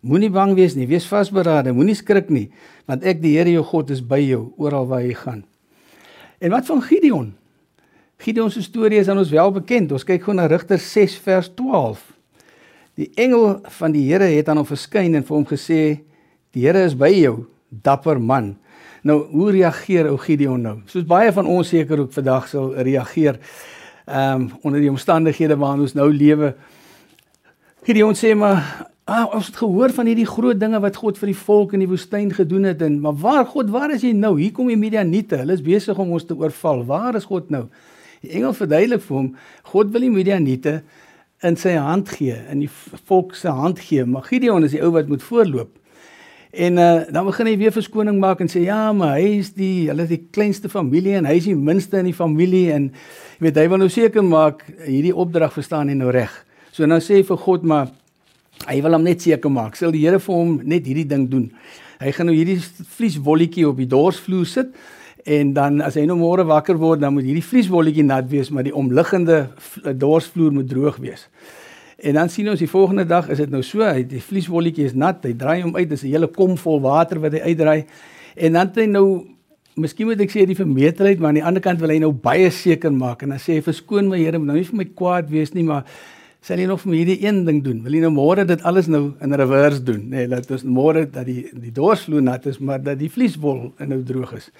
Moenie 0.00 0.30
bang 0.30 0.54
wees 0.54 0.74
nie, 0.74 0.86
wees 0.86 1.06
vasberade, 1.06 1.72
moenie 1.72 1.94
skrik 1.94 2.30
nie, 2.30 2.50
want 2.86 3.04
ek 3.04 3.22
die 3.22 3.36
Here 3.36 3.50
jou 3.50 3.62
God 3.62 3.90
is 3.90 4.00
by 4.00 4.18
jou 4.18 4.52
oral 4.56 4.86
waar 4.86 5.02
jy 5.02 5.14
gaan. 5.14 5.44
En 6.38 6.50
wat 6.50 6.66
van 6.66 6.82
Gideon? 6.82 7.34
Gideon 8.16 8.50
se 8.50 8.62
storie 8.62 8.98
is 8.98 9.08
aan 9.08 9.18
ons 9.18 9.30
wel 9.30 9.52
bekend. 9.52 9.92
Ons 9.92 10.04
kyk 10.06 10.22
gou 10.26 10.34
na 10.34 10.46
Rigters 10.50 10.86
6 10.92 11.18
vers 11.22 11.50
12. 11.54 12.02
Die 12.98 13.10
engel 13.14 13.60
van 13.78 13.94
die 13.94 14.04
Here 14.10 14.26
het 14.26 14.48
aan 14.50 14.58
hom 14.58 14.66
verskyn 14.66 15.14
en 15.14 15.26
vir 15.26 15.36
hom 15.36 15.46
gesê: 15.46 15.82
"Die 16.50 16.66
Here 16.66 16.82
is 16.82 16.96
by 16.98 17.10
jou, 17.14 17.46
dapper 17.68 18.20
man." 18.20 18.56
Nou, 19.02 19.20
hoe 19.30 19.50
reageer 19.50 20.08
ou 20.10 20.16
Gideon 20.18 20.62
nou? 20.62 20.76
Soos 20.86 21.06
baie 21.06 21.32
van 21.32 21.46
ons 21.46 21.68
seker 21.68 22.00
ook 22.00 22.12
vandag 22.12 22.48
sal 22.48 22.74
reageer 22.74 23.38
ehm 24.08 24.40
um, 24.40 24.50
onder 24.62 24.80
die 24.80 24.90
omstandighede 24.90 25.56
waarin 25.56 25.80
ons 25.80 25.94
nou 25.94 26.12
lewe. 26.12 26.54
Gideon 27.84 28.14
sê 28.14 28.34
maar, 28.34 28.90
"Ah, 29.08 29.24
ons 29.34 29.46
het 29.46 29.56
gehoor 29.56 29.90
van 29.96 30.06
hierdie 30.06 30.28
groot 30.28 30.58
dinge 30.60 30.80
wat 30.84 30.96
God 31.00 31.18
vir 31.18 31.30
die 31.32 31.40
volk 31.46 31.72
in 31.72 31.80
die 31.80 31.88
woestyn 31.88 32.28
gedoen 32.28 32.68
het 32.68 32.82
en 32.82 33.00
maar 33.00 33.16
waar 33.16 33.46
God, 33.46 33.70
waar 33.70 33.90
is 33.90 34.02
hy 34.04 34.12
nou? 34.12 34.34
Hier 34.36 34.52
kom 34.52 34.68
die 34.68 34.76
Midianiete. 34.76 35.38
Hulle 35.40 35.56
is 35.56 35.64
besig 35.64 35.98
om 35.98 36.12
ons 36.12 36.26
te 36.28 36.36
oorval. 36.36 36.84
Waar 36.84 37.16
is 37.16 37.24
God 37.24 37.50
nou?" 37.50 37.68
Die 38.20 38.34
engel 38.34 38.52
verduidelik 38.52 39.00
vir 39.00 39.16
hom, 39.16 39.36
God 39.62 39.92
wil 39.94 40.00
die 40.00 40.10
Midianiete 40.10 40.82
in 41.46 41.56
sy 41.56 41.76
hand 41.78 42.08
gee, 42.08 42.36
in 42.50 42.64
die 42.64 42.70
volk 43.06 43.34
se 43.34 43.48
hand 43.48 43.78
gee. 43.80 44.04
Maar 44.04 44.26
Gideon 44.26 44.66
is 44.66 44.74
die 44.74 44.82
ou 44.82 44.90
wat 44.92 45.08
moet 45.08 45.22
voorloop. 45.22 45.70
En 46.50 46.78
uh, 46.80 47.04
dan 47.12 47.26
begin 47.28 47.46
hy 47.46 47.56
weer 47.60 47.72
verskoning 47.72 48.16
maak 48.20 48.40
en 48.40 48.48
sê 48.48 48.64
ja, 48.64 48.88
maar 48.96 49.18
hy 49.18 49.38
is 49.42 49.52
die 49.54 49.88
hulle 49.90 50.06
is 50.06 50.14
die 50.14 50.22
kleinste 50.32 50.70
familie 50.72 51.18
en 51.18 51.28
hy 51.28 51.36
is 51.36 51.48
die 51.50 51.56
minste 51.56 52.00
in 52.00 52.08
die 52.08 52.16
familie 52.16 52.72
en 52.72 52.88
jy 53.36 53.46
weet 53.46 53.60
hy 53.60 53.66
wil 53.68 53.82
nou 53.84 53.90
seker 53.92 54.24
maak 54.24 54.64
hierdie 54.86 55.12
opdrag 55.12 55.52
verstaan 55.54 55.92
hy 55.92 55.96
nou 55.98 56.08
reg. 56.14 56.32
So 56.72 56.88
nou 56.88 56.98
sê 57.04 57.20
hy 57.20 57.26
vir 57.28 57.40
God 57.44 57.66
maar 57.68 57.92
hy 58.68 58.80
wil 58.84 58.98
hom 58.98 59.06
net 59.06 59.24
seker 59.24 59.52
maak. 59.52 59.76
Sal 59.76 59.92
die 59.94 60.04
Here 60.04 60.20
vir 60.20 60.34
hom 60.34 60.58
net 60.64 60.86
hierdie 60.88 61.08
ding 61.08 61.28
doen. 61.30 61.50
Hy 61.98 62.12
gaan 62.14 62.28
nou 62.30 62.36
hierdie 62.36 62.60
vlieswolletjie 62.98 63.66
op 63.68 63.78
die 63.80 63.88
dorsvloer 63.90 64.46
sit 64.46 64.74
en 65.28 65.52
dan 65.52 65.80
as 65.84 65.96
hy 65.98 66.06
nou 66.08 66.16
môre 66.20 66.44
wakker 66.46 66.78
word, 66.80 67.02
dan 67.02 67.12
moet 67.12 67.26
hierdie 67.26 67.44
vlieswolletjie 67.44 68.04
nat 68.06 68.28
wees, 68.30 68.52
maar 68.54 68.64
die 68.64 68.72
omliggende 68.72 69.48
dorsvloer 69.98 70.54
moet 70.54 70.68
droog 70.70 71.00
wees. 71.02 71.26
En 71.98 72.14
dan 72.14 72.30
sien 72.30 72.48
ons 72.48 72.60
die 72.62 72.70
volgende 72.70 73.04
dag 73.04 73.26
is 73.28 73.42
dit 73.42 73.50
nou 73.50 73.60
so, 73.66 73.82
hy 73.82 74.04
die 74.08 74.22
vlieswolletjie 74.22 74.86
is 74.88 74.94
nat, 74.94 75.24
hy 75.26 75.34
draai 75.36 75.64
hom 75.64 75.74
uit, 75.76 75.88
dis 75.90 76.04
'n 76.04 76.14
hele 76.14 76.28
kom 76.30 76.56
vol 76.56 76.80
water 76.80 77.18
wat 77.18 77.32
hy 77.32 77.40
uitdraai. 77.50 77.84
En 78.36 78.52
dan 78.52 78.66
het 78.68 78.76
hy 78.76 78.86
nou 78.86 79.26
miskien 79.74 80.06
moet 80.06 80.20
ek 80.20 80.30
sê 80.30 80.46
die 80.46 80.58
vermetelheid, 80.58 81.18
maar 81.18 81.28
aan 81.28 81.40
die 81.40 81.44
ander 81.44 81.62
kant 81.62 81.80
wil 81.80 81.90
hy 81.90 81.98
nou 81.98 82.12
baie 82.12 82.50
seker 82.50 82.92
maak 82.92 83.22
en 83.22 83.28
dan 83.28 83.38
sê 83.38 83.58
hy 83.58 83.60
verskoon 83.60 84.08
my 84.08 84.18
Here, 84.18 84.38
nou 84.38 84.56
nie 84.56 84.64
vir 84.64 84.76
my 84.76 84.84
kwaad 84.84 85.30
wees 85.30 85.52
nie, 85.54 85.64
maar 85.64 85.84
sal 86.44 86.60
jy 86.60 86.66
nog 86.70 86.80
vir 86.84 86.94
hierdie 86.94 87.18
een 87.24 87.42
ding 87.46 87.60
doen? 87.64 87.82
Wil 87.84 87.98
jy 87.98 88.02
nou 88.06 88.12
môre 88.14 88.44
dit 88.48 88.62
alles 88.68 88.88
nou 88.90 89.12
in 89.24 89.34
reverse 89.36 89.82
doen? 89.84 90.04
Nee, 90.12 90.28
laat 90.30 90.50
ons 90.54 90.64
môre 90.64 91.04
dat 91.10 91.26
die 91.28 91.48
die 91.52 91.74
dorsvloer 91.74 92.24
nat 92.24 92.46
is, 92.46 92.60
maar 92.60 92.82
dat 92.82 93.00
die 93.00 93.10
vlieswol 93.12 93.72
nou 93.78 94.02
droog 94.06 94.36
is. 94.38 94.50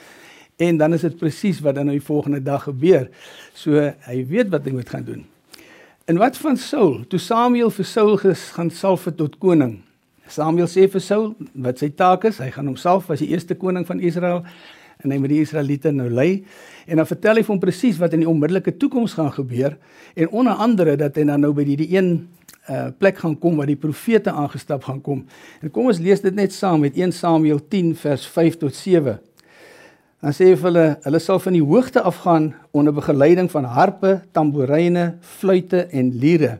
En 0.58 0.76
dan 0.76 0.96
is 0.96 1.04
dit 1.06 1.16
presies 1.16 1.60
wat 1.62 1.78
dan 1.78 1.86
nou 1.86 1.96
die 1.96 2.04
volgende 2.04 2.42
dag 2.42 2.64
gebeur. 2.66 3.06
So 3.54 3.78
hy 4.08 4.22
weet 4.26 4.50
wat 4.50 4.66
hy 4.66 4.75
moet 4.75 4.90
gaan 4.90 5.06
doen. 5.06 5.26
En 6.08 6.19
wat 6.19 6.38
van 6.40 6.56
Saul? 6.56 7.04
Toe 7.08 7.20
Samuel 7.20 7.70
vir 7.70 7.84
Saul 7.86 8.16
gaan 8.19 8.70
salf 8.70 9.06
tot 9.16 9.38
koning. 9.38 9.78
Samuel 10.28 10.66
sê 10.66 10.88
vir 10.90 11.02
Saul 11.04 11.30
wat 11.52 11.78
sy 11.78 11.90
taak 11.94 12.25
is. 12.28 12.40
Hy 12.42 12.50
gaan 12.54 12.66
homself 12.66 13.10
as 13.12 13.22
die 13.22 13.30
eerste 13.30 13.54
koning 13.54 13.86
van 13.86 14.00
Israel 14.00 14.42
en 15.05 15.12
hy 15.12 15.19
moet 15.21 15.33
die 15.33 15.43
Israeliete 15.45 15.93
nou 15.95 16.09
lei. 16.11 16.45
En 16.89 17.00
dan 17.00 17.06
vertel 17.06 17.39
hy 17.39 17.45
vir 17.45 17.55
hom 17.55 17.62
presies 17.62 18.00
wat 18.00 18.17
in 18.17 18.25
die 18.25 18.31
onmiddellike 18.31 18.77
toekoms 18.81 19.15
gaan 19.19 19.31
gebeur 19.35 19.77
en 20.19 20.33
onder 20.35 20.59
andere 20.59 20.97
dat 20.99 21.17
hy 21.17 21.27
dan 21.29 21.45
nou 21.45 21.53
by 21.55 21.67
die, 21.69 21.79
die 21.85 21.93
een 21.95 22.11
uh, 22.69 22.89
plek 22.99 23.21
gaan 23.23 23.37
kom 23.39 23.59
waar 23.61 23.71
die 23.71 23.79
profete 23.79 24.33
aangestap 24.33 24.85
gaan 24.89 25.00
kom. 25.05 25.25
En 25.62 25.71
kom 25.71 25.91
ons 25.91 26.00
lees 26.03 26.23
dit 26.25 26.35
net 26.35 26.55
saam 26.55 26.83
met 26.85 26.99
1 26.99 27.15
Samuel 27.17 27.61
10 27.71 27.95
vers 28.03 28.27
5 28.35 28.61
tot 28.65 28.75
7. 28.75 29.19
Dan 30.19 30.35
sê 30.35 30.49
hy 30.49 30.56
vir 30.59 30.67
hulle, 30.67 30.87
hulle 31.05 31.21
sal 31.23 31.39
van 31.39 31.55
die 31.55 31.62
hoogte 31.62 32.03
afgaan 32.03 32.50
onder 32.75 32.95
begeleiding 32.97 33.47
van 33.53 33.69
harpe, 33.71 34.17
tamboeryne, 34.35 35.12
fluitte 35.39 35.85
en 35.95 36.11
liere. 36.19 36.56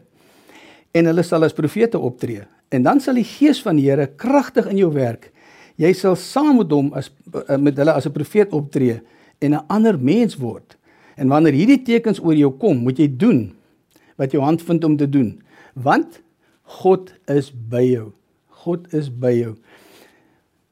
En 0.94 1.11
hulle 1.11 1.25
sal 1.26 1.43
as 1.43 1.56
profete 1.56 1.99
optree. 1.99 2.44
En 2.70 2.85
dan 2.87 3.00
sal 3.02 3.18
die 3.18 3.26
gees 3.26 3.59
van 3.64 3.80
die 3.80 3.88
Here 3.88 4.07
kragtig 4.21 4.68
in 4.71 4.78
jou 4.78 4.92
werk. 4.95 5.33
Jy 5.78 5.92
sal 5.94 6.16
saam 6.18 6.56
met 6.58 6.73
hom 6.75 6.90
as 6.99 7.12
eh, 7.47 7.56
met 7.56 7.76
hulle 7.78 7.94
as 7.94 8.06
'n 8.06 8.12
profeet 8.12 8.52
optree 8.52 9.00
en 9.38 9.54
'n 9.54 9.64
ander 9.68 9.99
mens 9.99 10.37
word. 10.37 10.76
En 11.16 11.28
wanneer 11.28 11.52
hierdie 11.52 11.82
tekens 11.82 12.20
oor 12.20 12.35
jou 12.35 12.50
kom, 12.50 12.76
moet 12.76 12.99
jy 12.99 13.08
doen 13.16 13.52
wat 14.16 14.32
jou 14.32 14.42
hand 14.42 14.62
vind 14.62 14.85
om 14.85 14.97
te 14.97 15.08
doen, 15.08 15.42
want 15.75 16.20
God 16.62 17.12
is 17.26 17.50
by 17.50 17.82
jou. 17.82 18.12
God 18.49 18.92
is 18.92 19.08
by 19.08 19.32
jou. 19.32 19.56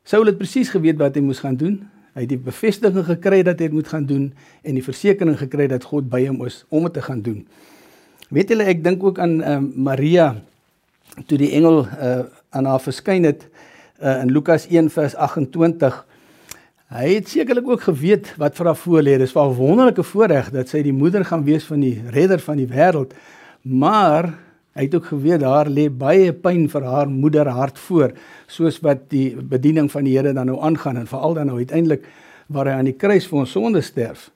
Saul 0.05 0.27
het 0.27 0.39
presies 0.39 0.69
geweet 0.69 0.99
wat 0.99 1.15
hy 1.15 1.23
moes 1.23 1.41
gaan 1.43 1.57
doen. 1.57 1.89
Hy 2.15 2.25
het 2.25 2.29
die 2.29 2.41
bevestiging 2.41 3.05
gekry 3.05 3.43
dat 3.43 3.59
hy 3.59 3.69
dit 3.69 3.77
moet 3.77 3.89
gaan 3.89 4.07
doen 4.07 4.33
en 4.63 4.75
die 4.75 4.85
versekering 4.85 5.39
gekry 5.39 5.67
dat 5.69 5.85
God 5.85 6.09
by 6.09 6.27
hom 6.27 6.45
is 6.47 6.65
om 6.69 6.87
dit 6.87 6.95
te 6.97 7.03
gaan 7.03 7.23
doen. 7.23 7.47
Weet 8.33 8.51
julle 8.51 8.65
ek 8.65 8.85
dink 8.85 9.03
ook 9.05 9.19
aan 9.23 9.41
uh, 9.41 9.59
Maria 9.61 10.31
toe 11.29 11.39
die 11.39 11.53
engel 11.57 11.85
uh, 11.85 12.25
aan 12.51 12.69
haar 12.71 12.83
verskyn 12.83 13.29
het 13.29 13.45
uh, 14.03 14.23
in 14.23 14.33
Lukas 14.33 14.67
1 14.69 14.91
vers 14.91 15.15
28. 15.15 16.05
Hy 16.87 17.15
het 17.15 17.29
sekerlik 17.29 17.69
ook 17.69 17.83
geweet 17.89 18.35
wat 18.39 18.57
vir 18.57 18.67
haar 18.67 18.79
voorlê. 18.79 19.19
Dis 19.19 19.35
'n 19.35 19.55
wonderlike 19.59 20.03
voorreg 20.03 20.51
dat 20.51 20.69
sy 20.69 20.83
die 20.83 20.93
moeder 20.93 21.25
gaan 21.25 21.45
wees 21.45 21.65
van 21.65 21.81
die 21.81 22.03
redder 22.11 22.39
van 22.39 22.57
die 22.57 22.69
wêreld. 22.69 23.15
Maar 23.63 24.35
Hy 24.77 24.85
het 24.85 24.95
ook 24.95 25.07
geweet 25.09 25.41
daar 25.41 25.71
lê 25.73 25.87
baie 25.89 26.33
pyn 26.37 26.67
vir 26.69 26.85
haar 26.85 27.09
moeder 27.09 27.49
hart 27.49 27.79
voor, 27.81 28.13
soos 28.47 28.77
wat 28.85 29.07
die 29.09 29.33
bediening 29.33 29.89
van 29.89 30.05
die 30.05 30.19
Here 30.19 30.35
dan 30.37 30.51
nou 30.51 30.59
aangaan 30.61 30.99
en 31.01 31.09
veral 31.09 31.35
dan 31.39 31.49
nou 31.49 31.57
uiteindelik 31.57 32.05
waar 32.53 32.69
hy 32.69 32.75
aan 32.77 32.91
die 32.91 32.97
kruis 32.97 33.25
vir 33.27 33.39
ons 33.41 33.55
sonde 33.57 33.81
sterf. 33.81 34.29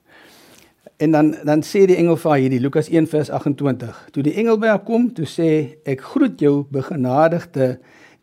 En 0.97 1.13
dan 1.13 1.29
dan 1.45 1.61
sê 1.61 1.83
die 1.85 1.99
engel 2.01 2.17
vir 2.17 2.31
haar 2.31 2.41
hierdie 2.41 2.61
Lukas 2.61 2.89
1 2.89 3.07
vers 3.13 3.29
28. 3.29 4.01
Toe 4.11 4.23
die 4.25 4.33
engel 4.33 4.57
by 4.57 4.73
haar 4.73 4.81
kom, 4.87 5.11
toe 5.13 5.29
sê 5.29 5.51
ek 5.85 6.01
groet 6.01 6.41
jou 6.41 6.65
begenadigde, 6.73 7.75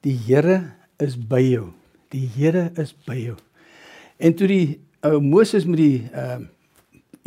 die 0.03 0.19
Here 0.27 0.59
is 0.99 1.17
by 1.17 1.41
jou. 1.43 1.69
Die 2.13 2.27
Here 2.37 2.71
is 2.79 2.95
by 3.07 3.17
jou. 3.21 3.37
En 4.19 4.35
toe 4.35 4.49
die 4.51 4.67
ou 5.07 5.21
Moses 5.23 5.67
met 5.69 5.81
die 5.83 5.99
ehm 6.13 6.47
uh, 6.47 6.55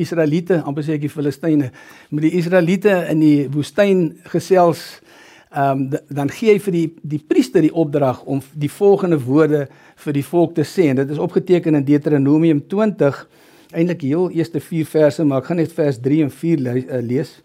Israeliete, 0.02 0.56
amper 0.66 0.82
sê 0.82 0.96
ek 0.96 1.04
die 1.04 1.12
Filistyne, 1.12 1.68
met 2.10 2.24
die 2.26 2.32
Israeliete 2.40 2.94
in 3.12 3.20
die 3.22 3.44
woestyn 3.54 4.08
gesels, 4.32 4.82
ehm 5.52 5.84
um, 5.84 6.00
dan 6.10 6.32
gee 6.32 6.56
hy 6.56 6.62
vir 6.64 6.76
die 6.76 6.86
die 7.14 7.20
priester 7.20 7.62
die 7.62 7.74
opdrag 7.76 8.24
om 8.24 8.42
die 8.56 8.72
volgende 8.72 9.20
woorde 9.22 9.66
vir 10.02 10.16
die 10.16 10.26
volk 10.26 10.56
te 10.58 10.66
sê 10.66 10.88
en 10.90 11.02
dit 11.04 11.12
is 11.14 11.22
opgeteken 11.22 11.78
in 11.78 11.86
Deuteronomium 11.86 12.64
20, 12.72 13.20
eintlik 13.72 14.08
heel 14.08 14.32
eerste 14.32 14.64
4 14.64 14.90
verse, 14.90 15.24
maar 15.28 15.44
ek 15.44 15.52
gaan 15.52 15.62
net 15.62 15.76
vers 15.76 16.00
3 16.02 16.24
en 16.26 16.34
4 16.42 16.66
le 16.66 16.76
uh, 16.82 17.02
lees. 17.06 17.36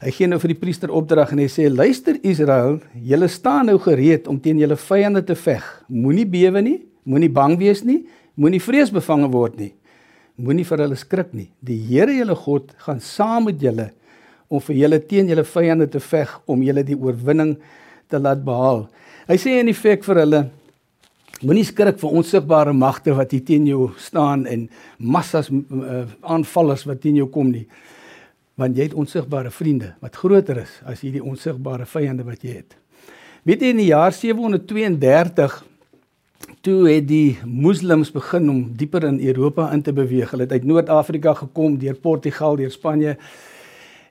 Hy 0.00 0.14
gee 0.16 0.28
nou 0.30 0.38
vir 0.40 0.54
die 0.54 0.56
priester 0.56 0.88
opdrag 0.96 1.34
en 1.34 1.42
hy 1.42 1.46
sê 1.52 1.66
luister 1.68 2.16
Israel, 2.24 2.78
julle 3.04 3.26
staan 3.28 3.66
nou 3.68 3.76
gereed 3.84 4.30
om 4.32 4.38
teen 4.40 4.56
julle 4.62 4.78
vyande 4.80 5.20
te 5.28 5.36
veg. 5.36 5.66
Moenie 5.92 6.24
bewe 6.24 6.62
nie, 6.64 6.78
moenie 7.04 7.28
bang 7.28 7.58
wees 7.60 7.82
nie, 7.84 7.98
moenie 8.40 8.62
vreesbevange 8.64 9.28
word 9.34 9.58
nie. 9.60 9.74
Moenie 10.40 10.64
vir 10.64 10.86
hulle 10.86 10.96
skrik 10.96 11.34
nie. 11.36 11.50
Die 11.60 11.76
Here 11.90 12.14
julle 12.16 12.38
God 12.46 12.72
gaan 12.86 13.04
saam 13.04 13.50
met 13.50 13.60
julle 13.60 13.90
om 14.48 14.64
vir 14.64 14.80
julle 14.80 15.02
teen 15.04 15.28
julle 15.28 15.44
vyande 15.44 15.90
te 15.92 16.00
veg 16.00 16.32
om 16.48 16.64
julle 16.64 16.86
die 16.88 16.96
oorwinning 16.96 17.58
te 18.08 18.18
laat 18.18 18.40
behaal. 18.46 18.86
Hy 19.28 19.36
sê 19.36 19.60
in 19.60 19.68
effek 19.68 20.08
vir 20.08 20.24
hulle 20.24 20.42
moenie 21.44 21.68
skrik 21.68 22.00
vir 22.00 22.16
onsigbare 22.22 22.72
magte 22.72 23.12
wat 23.20 23.36
hier 23.36 23.44
teen 23.44 23.68
jou 23.68 23.92
staan 24.00 24.48
en 24.48 24.64
massas 24.96 25.52
uh, 25.52 26.06
aanvallers 26.24 26.88
wat 26.88 27.04
teen 27.04 27.20
jou 27.20 27.28
kom 27.28 27.52
nie. 27.52 27.66
Want 28.60 28.76
jy 28.76 28.90
het 28.90 28.94
onsigbare 28.98 29.50
vriende 29.50 29.94
wat 30.04 30.18
groter 30.20 30.58
is 30.66 30.72
as 30.84 31.00
hierdie 31.00 31.24
onsigbare 31.24 31.86
vyande 31.88 32.26
wat 32.26 32.42
jy 32.44 32.58
het. 32.58 32.76
Weet 33.48 33.62
jy 33.64 33.70
in 33.72 33.80
die 33.80 33.88
jaar 33.88 34.12
732 34.12 35.54
toe 36.60 36.82
het 36.90 37.06
die 37.08 37.38
moslems 37.48 38.10
begin 38.12 38.50
om 38.52 38.58
dieper 38.76 39.06
in 39.08 39.20
Europa 39.30 39.70
in 39.72 39.80
te 39.82 39.94
beweeg. 39.96 40.34
Hulle 40.34 40.44
het 40.44 40.52
uit 40.52 40.66
Noord-Afrika 40.68 41.32
gekom 41.38 41.78
deur 41.80 41.96
Portugal, 41.96 42.58
deur 42.60 42.72
Spanje. 42.74 43.16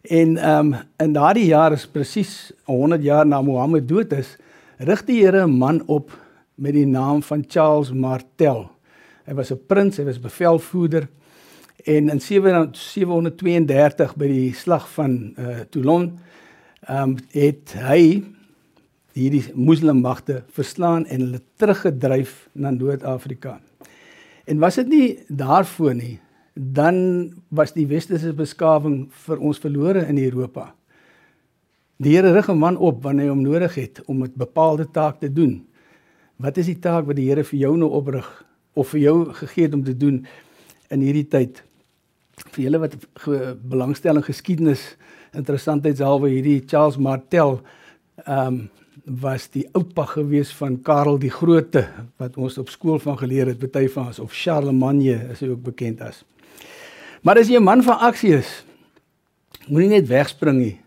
En 0.02 0.38
ehm 0.38 0.74
um, 0.74 0.76
in 0.98 1.14
daardie 1.14 1.46
jaar 1.46 1.76
is 1.78 1.86
presies 1.86 2.52
100 2.66 3.04
jaar 3.04 3.28
na 3.28 3.42
Mohammed 3.42 3.88
dood 3.88 4.14
is, 4.18 4.38
rig 4.78 5.06
die 5.06 5.22
Here 5.22 5.46
'n 5.46 5.58
man 5.58 5.84
op 5.86 6.10
met 6.56 6.74
die 6.74 6.88
naam 6.88 7.22
van 7.22 7.44
Charles 7.48 7.94
Martel. 7.94 8.70
Hy 9.26 9.34
was 9.34 9.52
'n 9.52 9.62
prins, 9.68 9.98
hy 9.98 10.04
was 10.04 10.20
bevelvoerder 10.20 11.08
en 11.90 12.10
in 12.14 12.20
732 12.22 14.12
by 14.20 14.28
die 14.30 14.54
slag 14.54 14.86
van 14.94 15.34
uh, 15.34 15.62
Toulon 15.74 16.12
um, 16.86 17.16
het 17.34 17.74
hy 17.82 18.22
hierdie 19.18 19.44
moslimmagte 19.58 20.44
verslaan 20.56 21.08
en 21.10 21.24
hulle 21.26 21.42
teruggedryf 21.60 22.50
na 22.54 22.70
Noord-Afrika. 22.72 23.58
En 24.46 24.60
was 24.62 24.78
dit 24.80 24.88
nie 24.90 25.08
daarvoor 25.28 25.96
nie, 25.98 26.20
dan 26.54 26.96
was 27.50 27.74
die 27.74 27.88
westerse 27.90 28.34
beskawing 28.38 29.08
vir 29.26 29.42
ons 29.42 29.62
verlore 29.62 30.06
in 30.08 30.18
Europa. 30.22 30.74
Die 32.00 32.16
Here 32.16 32.32
rig 32.32 32.50
'n 32.50 32.58
man 32.58 32.78
op 32.78 33.04
wanneer 33.04 33.26
hy 33.26 33.30
hom 33.30 33.42
nodig 33.42 33.76
het 33.76 34.02
om 34.06 34.24
'n 34.24 34.32
bepaalde 34.36 34.92
taak 34.92 35.20
te 35.20 35.34
doen. 35.34 35.66
Wat 36.38 36.58
is 36.58 36.66
die 36.66 36.80
taak 36.80 37.06
wat 37.06 37.16
die 37.16 37.28
Here 37.30 37.44
vir 37.44 37.60
jou 37.60 37.78
nou 37.78 37.90
oprig 37.90 38.46
of 38.74 38.88
vir 38.90 39.00
jou 39.00 39.34
gegee 39.34 39.64
het 39.64 39.74
om 39.74 39.84
te 39.84 39.98
doen 39.98 40.26
in 40.90 41.02
hierdie 41.02 41.28
tyd? 41.28 41.69
Vir 42.54 42.64
julle 42.64 42.80
wat 42.82 42.96
belangstelling 43.70 44.26
geskiedenis 44.26 44.96
interessantheidshalwe 45.38 46.32
hierdie 46.34 46.64
Charles 46.66 46.98
Martel 46.98 47.60
ehm 48.26 48.48
um, 48.48 48.70
was 49.10 49.48
die 49.50 49.64
oupa 49.74 50.04
gewees 50.06 50.52
van 50.54 50.76
Karel 50.86 51.16
die 51.18 51.32
Grote 51.32 51.88
wat 52.22 52.36
ons 52.38 52.58
op 52.62 52.70
skool 52.70 53.00
van 53.02 53.16
geleer 53.18 53.48
het 53.50 53.62
baie 53.72 53.90
van 53.90 54.12
ons 54.12 54.20
of 54.20 54.36
Charlemagne 54.36 55.16
is 55.32 55.40
hy 55.42 55.50
ook 55.50 55.64
bekend 55.64 56.02
as. 56.06 56.24
Maar 57.24 57.40
as 57.40 57.50
jy 57.50 57.58
'n 57.58 57.64
man 57.64 57.84
van 57.84 57.98
aksie 58.00 58.36
is, 58.38 58.64
moenie 59.68 59.90
net 59.90 60.08
wegspring 60.08 60.58
nie. 60.60 60.78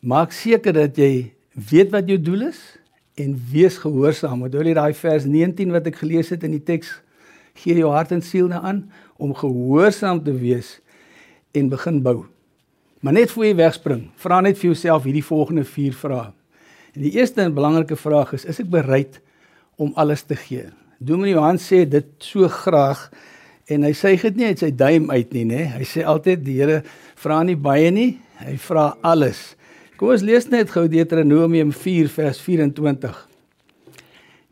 Maak 0.00 0.32
seker 0.32 0.72
dat 0.72 0.96
jy 0.96 1.32
weet 1.52 1.90
wat 1.90 2.08
jou 2.08 2.18
doel 2.20 2.48
is 2.48 2.78
en 3.14 3.34
wees 3.50 3.78
gehoorsaam. 3.78 4.42
Onthou 4.42 4.62
jy 4.62 4.74
daai 4.74 4.94
vers 4.94 5.24
19 5.24 5.72
wat 5.72 5.86
ek 5.86 5.96
gelees 5.96 6.28
het 6.28 6.44
in 6.44 6.50
die 6.50 6.62
teks? 6.62 7.00
Gee 7.54 7.74
jou 7.74 7.90
hart 7.90 8.12
en 8.12 8.22
siel 8.22 8.48
na 8.48 8.60
aan 8.60 8.90
om 9.18 9.34
gehoorsaam 9.34 10.22
te 10.24 10.32
wees 10.32 10.78
en 11.56 11.68
begin 11.68 12.02
bou. 12.02 12.24
Maar 13.00 13.12
net 13.12 13.30
voor 13.30 13.46
jy 13.46 13.54
wegspring, 13.58 14.08
vra 14.20 14.40
net 14.40 14.58
vir 14.58 14.72
jouself 14.72 15.04
hierdie 15.06 15.24
volgende 15.24 15.64
4 15.64 15.94
vrae. 15.94 16.32
En 16.96 17.04
die 17.04 17.12
eerste 17.18 17.42
en 17.44 17.54
belangrike 17.54 17.96
vraag 17.96 18.32
is: 18.32 18.46
is 18.48 18.60
ek 18.64 18.70
bereid 18.72 19.20
om 19.76 19.92
alles 20.00 20.24
te 20.24 20.36
gee? 20.36 20.70
Dominee 20.98 21.36
Johan 21.36 21.60
sê 21.60 21.84
dit 21.84 22.08
so 22.24 22.48
graag 22.48 23.10
en 23.68 23.84
hy 23.84 23.92
sê 23.96 24.14
dit 24.20 24.38
nie 24.40 24.48
uit 24.48 24.62
sy 24.62 24.70
duim 24.72 25.10
uit 25.10 25.34
nie, 25.36 25.44
nê? 25.44 25.66
Hy 25.76 25.84
sê 25.84 26.06
altyd 26.08 26.44
die 26.46 26.56
Here 26.62 26.80
vra 27.20 27.42
nie 27.44 27.56
baie 27.56 27.90
nie, 27.92 28.16
hy 28.40 28.56
vra 28.64 28.94
alles. 29.04 29.52
Kom 30.00 30.14
ons 30.14 30.24
lees 30.24 30.48
net 30.52 30.72
gou 30.72 30.86
Deuteronomium 30.88 31.72
4 31.72 32.08
vers 32.12 32.40
24. 32.40 33.20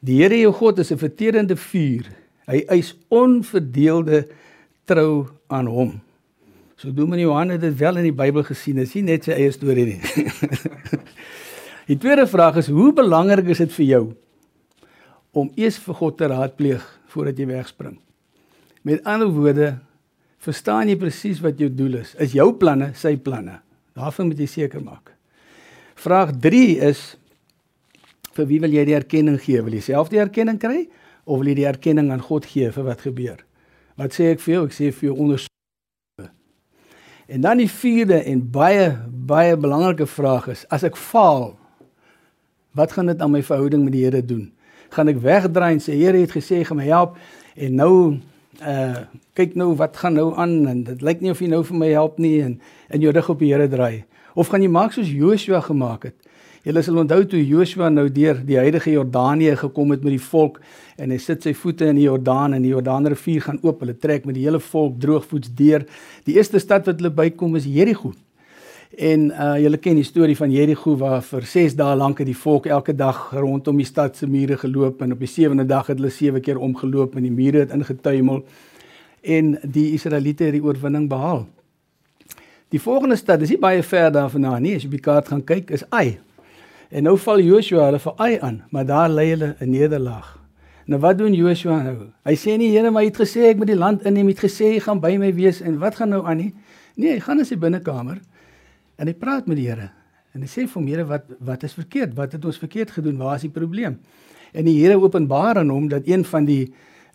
Die 0.04 0.20
Here 0.20 0.36
jou 0.42 0.52
God 0.52 0.78
is 0.84 0.92
'n 0.92 1.00
verterende 1.00 1.56
vuur. 1.56 2.04
Hy 2.46 2.64
eis 2.68 2.94
onverdeelde 3.08 4.28
trou 4.88 5.26
aan 5.52 5.68
hom. 5.70 5.94
So 6.76 6.92
Dominee 6.92 7.24
Johan 7.24 7.54
het 7.54 7.62
dit 7.62 7.76
wel 7.78 8.00
in 8.02 8.08
die 8.08 8.16
Bybel 8.16 8.44
gesien, 8.44 8.78
is 8.82 8.94
nie 8.96 9.04
net 9.06 9.28
sy 9.28 9.36
eie 9.36 9.52
storie 9.54 9.86
nie. 9.94 10.00
Die 11.84 11.98
tweede 12.00 12.24
vraag 12.24 12.56
is 12.62 12.70
hoe 12.72 12.94
belangrik 12.96 13.50
is 13.52 13.60
dit 13.60 13.72
vir 13.76 13.84
jou 13.84 14.04
om 15.36 15.50
eers 15.60 15.76
vir 15.84 15.96
God 15.98 16.14
te 16.16 16.28
raadpleeg 16.30 16.84
voordat 17.12 17.40
jy 17.40 17.46
wegspring? 17.50 17.98
Met 18.88 19.04
ander 19.04 19.28
woorde, 19.28 19.74
verstaan 20.40 20.88
jy 20.88 20.96
presies 21.00 21.42
wat 21.44 21.60
jou 21.60 21.68
doel 21.68 21.98
is? 22.00 22.14
Is 22.16 22.32
jou 22.36 22.46
planne 22.56 22.92
sy 22.96 23.18
planne? 23.20 23.58
Daarvan 23.92 24.30
moet 24.30 24.40
jy 24.40 24.48
seker 24.48 24.80
maak. 24.80 25.12
Vraag 26.00 26.32
3 26.40 26.62
is 26.88 27.02
vir 28.34 28.48
wie 28.48 28.60
wil 28.64 28.72
jy 28.74 28.86
die 28.88 28.96
erkenning 28.96 29.36
gee? 29.44 29.60
Wil 29.62 29.76
jy 29.76 29.84
self 29.92 30.08
die 30.12 30.22
erkenning 30.22 30.56
kry 30.62 30.86
of 31.24 31.42
wil 31.42 31.52
jy 31.52 31.58
die 31.60 31.68
erkenning 31.68 32.10
aan 32.14 32.24
God 32.24 32.48
gee 32.48 32.72
vir 32.72 32.88
wat 32.88 33.04
gebeur? 33.04 33.44
Wat 34.00 34.14
sê 34.14 34.32
ek 34.34 34.40
vir 34.44 34.54
jou? 34.54 34.62
Ek 34.66 34.72
sê 34.74 34.92
vir 34.92 35.10
jou 35.10 35.18
ondersoek. 35.18 35.50
En 37.26 37.40
dan 37.40 37.60
die 37.62 37.70
vierde 37.70 38.20
en 38.22 38.40
baie 38.52 38.92
baie 39.08 39.56
belangrike 39.56 40.06
vraag 40.06 40.48
is: 40.52 40.64
as 40.68 40.82
ek 40.84 40.96
faal, 40.96 41.54
Wat 42.74 42.92
gaan 42.92 43.06
dit 43.06 43.20
aan 43.20 43.30
my 43.30 43.42
verhouding 43.42 43.84
met 43.84 43.92
die 43.92 44.02
Here 44.02 44.24
doen? 44.24 44.48
Gaan 44.90 45.08
ek 45.08 45.20
wegdraai 45.22 45.76
en 45.76 45.82
sê 45.82 45.94
Here 45.94 46.18
het 46.18 46.32
gesê 46.34 46.64
gaan 46.66 46.80
my 46.80 46.88
help 46.88 47.18
en 47.54 47.76
nou 47.78 47.94
uh 48.62 49.04
kyk 49.34 49.54
nou 49.58 49.72
wat 49.78 49.96
gaan 49.98 50.14
nou 50.14 50.28
aan 50.38 50.66
en 50.70 50.82
dit 50.86 51.00
lyk 51.02 51.22
nie 51.22 51.30
of 51.30 51.40
jy 51.42 51.48
nou 51.50 51.62
vir 51.66 51.78
my 51.78 51.88
help 51.90 52.18
nie 52.22 52.36
en 52.42 52.52
in 52.94 53.02
jou 53.02 53.10
rug 53.14 53.30
op 53.30 53.38
die 53.42 53.52
Here 53.52 53.68
draai. 53.70 54.04
Of 54.34 54.50
gaan 54.50 54.62
jy 54.62 54.70
maak 54.74 54.94
soos 54.94 55.10
Joshua 55.10 55.60
gemaak 55.62 56.10
het? 56.10 56.18
Julle 56.64 56.80
sal 56.80 56.96
onthou 56.96 57.26
toe 57.28 57.42
Joshua 57.44 57.90
nou 57.92 58.06
deur 58.08 58.38
die 58.48 58.56
heilige 58.56 58.94
Jordanië 58.94 59.52
gekom 59.60 59.90
het 59.92 60.04
met 60.06 60.14
die 60.14 60.26
volk 60.30 60.62
en 60.96 61.10
hy 61.12 61.18
sit 61.20 61.44
sy 61.44 61.52
voete 61.52 61.90
in 61.92 61.98
die 62.00 62.06
Jordaan 62.06 62.56
en 62.56 62.64
die 62.64 62.70
Jordaanrivier 62.72 63.44
gaan 63.44 63.58
oop. 63.60 63.82
Hulle 63.84 63.92
trek 64.00 64.24
met 64.24 64.38
die 64.38 64.46
hele 64.46 64.62
volk 64.64 64.96
droogvoets 65.02 65.52
deur. 65.58 65.84
Die 66.24 66.38
eerste 66.38 66.62
stad 66.62 66.88
wat 66.88 67.02
hulle 67.02 67.12
bykom 67.12 67.60
is 67.60 67.68
Jerigo. 67.68 68.14
En 68.96 69.28
uh 69.28 69.58
julle 69.60 69.82
ken 69.84 70.00
die 70.00 70.08
storie 70.08 70.38
van 70.40 70.56
Jerigo 70.56 70.96
waar 70.96 71.20
vir 71.28 71.44
6 71.52 71.76
dae 71.76 72.00
lank 72.00 72.24
het 72.24 72.32
die 72.32 72.40
volk 72.46 72.72
elke 72.72 72.96
dag 72.96 73.26
rondom 73.36 73.76
die 73.76 73.90
stad 73.92 74.16
se 74.16 74.26
mure 74.26 74.56
geloop 74.56 75.04
en 75.04 75.12
op 75.12 75.20
die 75.20 75.28
sewende 75.28 75.68
dag 75.68 75.92
het 75.92 76.00
hulle 76.00 76.16
sewe 76.16 76.40
keer 76.40 76.56
omgeloop 76.56 77.20
en 77.20 77.28
die 77.28 77.36
mure 77.42 77.66
het 77.66 77.76
ingetuimel 77.76 78.44
en 79.20 79.56
die 79.64 79.90
Israeliete 79.98 80.48
het 80.48 80.56
die 80.56 80.64
oorwinning 80.64 81.10
behaal. 81.12 81.44
Die 82.72 82.80
volgende 82.80 83.20
stad 83.20 83.44
is 83.44 83.52
nie 83.52 83.60
baie 83.60 83.82
ver 83.82 84.08
daarvandaan 84.12 84.62
nie, 84.64 84.78
as 84.78 84.86
jy 84.86 84.94
op 84.94 85.02
die 85.02 85.08
kaart 85.12 85.28
gaan 85.28 85.44
kyk, 85.44 85.68
is 85.70 85.84
Ai. 85.92 86.22
En 86.90 87.02
nou 87.02 87.18
val 87.18 87.40
Joshua 87.40 87.84
hulle 87.84 87.98
vir 87.98 88.12
Ai 88.16 88.38
aan, 88.40 88.62
maar 88.70 88.86
daar 88.86 89.10
lê 89.10 89.30
hulle 89.30 89.56
'n 89.60 89.70
nederlaag. 89.70 90.38
Nou 90.86 91.00
wat 91.00 91.18
doen 91.18 91.34
Joshua 91.34 91.82
nou? 91.82 91.96
Hy 92.24 92.34
sê 92.34 92.58
nie 92.58 92.70
Here, 92.70 92.90
maar 92.90 93.02
hy 93.02 93.08
het 93.08 93.20
gesê 93.20 93.48
ek 93.50 93.56
moet 93.56 93.66
die 93.66 93.76
land 93.76 94.04
inneem, 94.04 94.26
hy 94.26 94.32
het 94.32 94.44
gesê 94.44 94.64
hy 94.72 94.78
gaan 94.80 95.00
by 95.00 95.16
my 95.16 95.34
wees 95.34 95.60
en 95.60 95.78
wat 95.78 95.94
gaan 95.94 96.08
nou 96.08 96.26
aan 96.26 96.36
nie? 96.36 96.54
Nee, 96.96 97.12
hy 97.12 97.20
gaan 97.20 97.38
in 97.38 97.44
sy 97.44 97.56
binnekamer 97.56 98.20
En 98.96 99.10
hy 99.10 99.14
praat 99.18 99.48
met 99.50 99.58
die 99.58 99.68
Here. 99.68 99.90
En 100.34 100.42
hy 100.42 100.48
sê 100.50 100.64
vir 100.66 100.78
hom: 100.78 100.86
"Here, 100.90 101.04
wat 101.06 101.30
wat 101.40 101.62
is 101.66 101.74
verkeerd? 101.74 102.14
Wat 102.14 102.32
het 102.32 102.44
ons 102.44 102.58
verkeerd 102.58 102.90
gedoen? 102.90 103.18
Waar 103.18 103.36
is 103.36 103.46
die 103.46 103.50
probleem?" 103.54 103.98
En 104.52 104.64
die 104.64 104.78
Here 104.80 104.98
openbaar 105.00 105.58
aan 105.58 105.68
hom 105.68 105.88
dat 105.88 106.06
een 106.06 106.24
van 106.24 106.44
die 106.44 106.72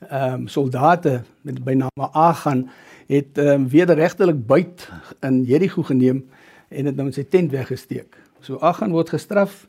ehm 0.10 0.34
um, 0.34 0.48
soldate 0.48 1.24
met 1.42 1.64
by 1.64 1.74
naam 1.74 2.08
Agan 2.14 2.70
het 3.08 3.38
ehm 3.38 3.48
um, 3.64 3.70
wederregtelik 3.70 4.46
buit 4.48 4.90
in 5.22 5.44
Jerigo 5.44 5.84
geneem 5.84 6.24
en 6.70 6.84
dit 6.86 6.96
nou 6.96 7.08
in 7.08 7.14
sy 7.14 7.24
tent 7.24 7.52
weggesteek. 7.52 8.16
So 8.41 8.60
Agan 8.62 8.91
word 8.91 9.10
gestraf. 9.10 9.67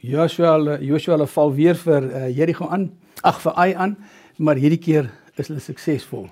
Joshua 0.00 0.78
Joshua 0.80 1.26
val 1.26 1.54
weer 1.54 1.74
vir 1.74 2.02
uh, 2.02 2.28
Jerigo 2.28 2.68
aan. 2.68 2.90
Ag 3.22 3.40
vir 3.42 3.52
Ai 3.56 3.74
aan, 3.74 3.96
maar 4.38 4.56
hierdie 4.56 4.80
keer 4.80 5.10
is 5.36 5.50
hulle 5.50 5.60
suksesvol. 5.60 6.28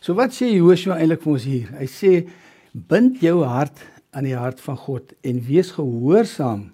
So 0.00 0.16
wat 0.18 0.32
sê 0.34 0.48
Joshua 0.50 0.96
eintlik 0.98 1.22
vir 1.22 1.32
ons 1.32 1.44
hier? 1.46 1.68
Hy 1.78 1.86
sê 1.86 2.12
bind 2.72 3.20
jou 3.22 3.42
hart 3.44 3.84
aan 4.12 4.26
die 4.26 4.36
hart 4.36 4.60
van 4.64 4.80
God 4.80 5.12
en 5.22 5.38
wees 5.46 5.70
gehoorsaam 5.76 6.70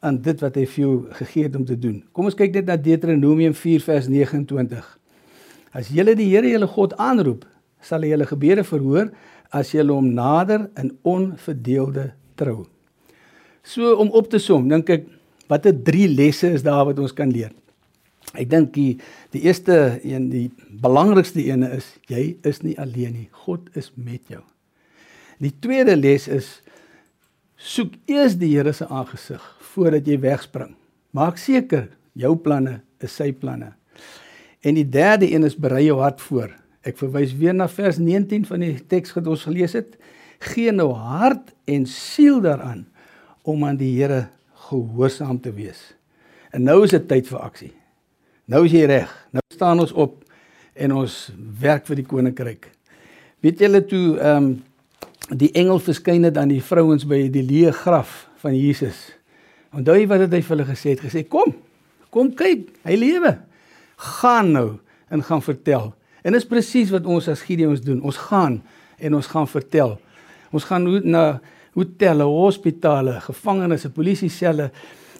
aan 0.00 0.22
dit 0.24 0.40
wat 0.40 0.56
hy 0.56 0.64
vir 0.64 0.84
jou 0.84 0.94
gegee 1.18 1.48
het 1.50 1.58
om 1.58 1.66
te 1.68 1.76
doen. 1.76 2.00
Kom 2.16 2.30
ons 2.30 2.38
kyk 2.38 2.54
net 2.56 2.70
na 2.70 2.78
Deuteronomium 2.80 3.52
4 3.54 3.84
vers 3.84 4.08
29. 4.08 4.86
As 5.76 5.90
julle 5.92 6.16
die 6.16 6.30
Here 6.32 6.48
julle 6.48 6.70
God 6.70 6.96
aanroep, 6.98 7.44
sal 7.84 8.06
hy 8.06 8.14
julle 8.14 8.28
gebede 8.30 8.64
verhoor 8.64 9.10
as 9.52 9.74
julle 9.74 9.92
hom 9.92 10.14
nader 10.16 10.70
in 10.80 10.94
onverdeelde 11.04 12.12
trou. 12.40 12.64
So 13.62 13.94
om 14.00 14.10
op 14.16 14.30
te 14.30 14.40
som, 14.42 14.68
dink 14.68 14.90
ek 14.90 15.08
watter 15.50 15.74
drie 15.74 16.08
lesse 16.08 16.48
is 16.54 16.64
daar 16.66 16.86
wat 16.88 17.00
ons 17.02 17.14
kan 17.16 17.30
leer? 17.32 17.52
Ek 18.38 18.46
dink 18.50 18.72
die 18.76 18.92
die 19.34 19.42
eerste 19.46 19.98
een, 20.06 20.28
die 20.30 20.48
belangrikste 20.82 21.42
een 21.42 21.64
is 21.66 21.88
jy 22.10 22.36
is 22.46 22.62
nie 22.62 22.76
alleen 22.78 23.16
nie. 23.16 23.28
God 23.46 23.66
is 23.78 23.90
met 23.96 24.22
jou. 24.30 24.42
Die 25.42 25.52
tweede 25.62 25.96
les 25.96 26.28
is 26.28 26.60
soek 27.60 27.96
eers 28.10 28.36
die 28.40 28.52
Here 28.54 28.72
se 28.76 28.86
aangesig 28.88 29.42
voordat 29.72 30.06
jy 30.06 30.18
wegspring. 30.22 30.74
Maak 31.16 31.38
seker 31.38 31.88
jou 32.18 32.34
planne 32.38 32.80
is 33.02 33.14
sy 33.16 33.30
planne. 33.32 33.72
En 34.62 34.76
die 34.76 34.86
derde 34.86 35.28
een 35.30 35.46
is 35.46 35.56
berei 35.56 35.86
jou 35.86 35.98
hart 36.02 36.20
voor. 36.20 36.52
Ek 36.86 36.98
verwys 37.00 37.32
weer 37.36 37.54
na 37.56 37.66
vers 37.68 37.98
19 38.00 38.46
van 38.48 38.62
die 38.62 38.74
teks 38.88 39.14
wat 39.16 39.28
ons 39.30 39.46
gelees 39.48 39.74
het. 39.76 39.96
Gee 40.52 40.72
nou 40.72 40.92
hart 40.96 41.52
en 41.68 41.86
siel 41.88 42.40
daaraan 42.44 42.86
om 43.42 43.64
aan 43.64 43.78
die 43.80 43.92
Here 43.96 44.26
gehoorsaam 44.68 45.40
te 45.40 45.52
wees. 45.54 45.80
En 46.50 46.64
nou 46.66 46.82
is 46.84 46.94
dit 46.94 47.06
tyd 47.08 47.28
vir 47.30 47.44
aksie. 47.44 47.72
Nou 48.50 48.64
is 48.66 48.74
jy 48.74 48.86
reg. 48.90 49.10
Nou 49.30 49.42
staan 49.54 49.80
ons 49.82 49.92
op 49.92 50.18
en 50.74 50.96
ons 51.02 51.16
werk 51.60 51.86
vir 51.88 52.00
die 52.00 52.06
koninkryk. 52.08 52.70
Weet 53.44 53.62
julle 53.62 53.84
toe 53.86 54.18
ehm 54.18 54.50
um, 54.50 54.50
die 55.30 55.52
engel 55.54 55.78
verskyn 55.78 56.24
het 56.26 56.34
aan 56.40 56.50
die 56.50 56.62
vrouens 56.64 57.04
by 57.06 57.28
die 57.30 57.44
leë 57.46 57.70
graf 57.84 58.24
van 58.42 58.56
Jesus. 58.56 58.98
Onthou 59.70 59.94
jy 59.94 60.08
wat 60.10 60.24
het 60.24 60.32
hy 60.34 60.40
vir 60.42 60.56
hulle 60.56 60.66
gesê 60.66 60.94
het? 60.96 61.04
Gesê 61.04 61.22
kom. 61.22 61.52
Kom 62.10 62.32
kyk, 62.34 62.64
hy 62.82 62.96
lewe. 62.98 63.36
Gaan 64.18 64.50
nou 64.56 64.68
en 65.14 65.22
gaan 65.22 65.44
vertel. 65.44 65.92
En 66.26 66.34
dis 66.34 66.48
presies 66.48 66.90
wat 66.90 67.06
ons 67.06 67.28
as 67.30 67.44
Gideons 67.46 67.84
doen. 67.84 68.00
Ons 68.02 68.18
gaan 68.30 68.58
en 68.98 69.14
ons 69.20 69.30
gaan 69.30 69.46
vertel. 69.46 69.94
Ons 70.50 70.66
gaan 70.66 70.88
na 71.06 71.24
hotelle, 71.74 72.22
hospitale, 72.22 73.20
gevangenes, 73.20 73.86
polisieselle, 73.94 74.70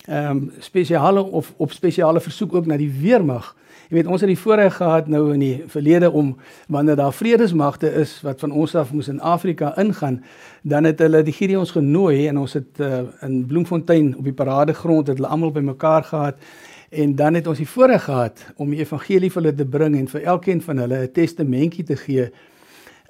ehm 0.07 0.37
um, 0.37 0.53
spesiale 0.59 1.23
of 1.23 1.53
op 1.57 1.73
spesiale 1.73 2.21
versoek 2.21 2.55
ook 2.55 2.67
na 2.67 2.77
die 2.77 2.91
weermag. 2.91 3.55
Jy 3.91 3.97
weet 3.97 4.07
ons 4.07 4.23
het 4.23 4.31
die 4.31 4.39
voorreg 4.39 4.77
gehad 4.77 5.09
nou 5.11 5.33
in 5.35 5.41
die 5.43 5.65
verlede 5.67 6.11
om 6.11 6.37
wanneer 6.71 6.97
daar 6.97 7.13
vredesmagte 7.13 7.91
is 8.01 8.21
wat 8.23 8.41
van 8.41 8.51
ons 8.51 8.75
af 8.75 8.93
moes 8.93 9.09
in 9.09 9.21
Afrika 9.21 9.73
ingaan, 9.79 10.21
dan 10.63 10.85
het 10.85 10.99
hulle 10.99 11.23
die 11.27 11.35
Gideons 11.35 11.71
genooi 11.75 12.29
en 12.29 12.39
ons 12.39 12.53
het 12.53 12.79
uh, 12.81 13.01
in 13.27 13.47
Bloemfontein 13.47 14.13
op 14.17 14.25
die 14.25 14.35
paradegrond 14.35 15.11
het 15.11 15.19
hulle 15.19 15.29
almal 15.29 15.51
bymekaar 15.53 16.05
gehad 16.05 16.39
en 16.91 17.15
dan 17.15 17.35
het 17.35 17.47
ons 17.47 17.59
die 17.59 17.69
voorreg 17.69 18.05
gehad 18.05 18.47
om 18.57 18.71
die 18.71 18.79
evangelie 18.79 19.31
vir 19.31 19.43
hulle 19.43 19.57
te 19.59 19.67
bring 19.67 19.99
en 19.99 20.09
vir 20.09 20.23
elkeen 20.23 20.63
van 20.63 20.79
hulle 20.87 21.03
'n 21.03 21.13
testamentjie 21.13 21.85
te 21.85 21.97
gee 21.97 22.31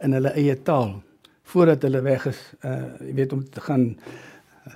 in 0.00 0.12
hulle 0.12 0.32
eie 0.32 0.56
taal 0.62 1.02
voordat 1.50 1.82
hulle 1.82 2.02
weg 2.06 2.26
is, 2.30 2.40
uh 2.64 2.82
jy 3.02 3.14
weet 3.14 3.32
om 3.34 3.42
te 3.42 3.60
gaan 3.60 3.84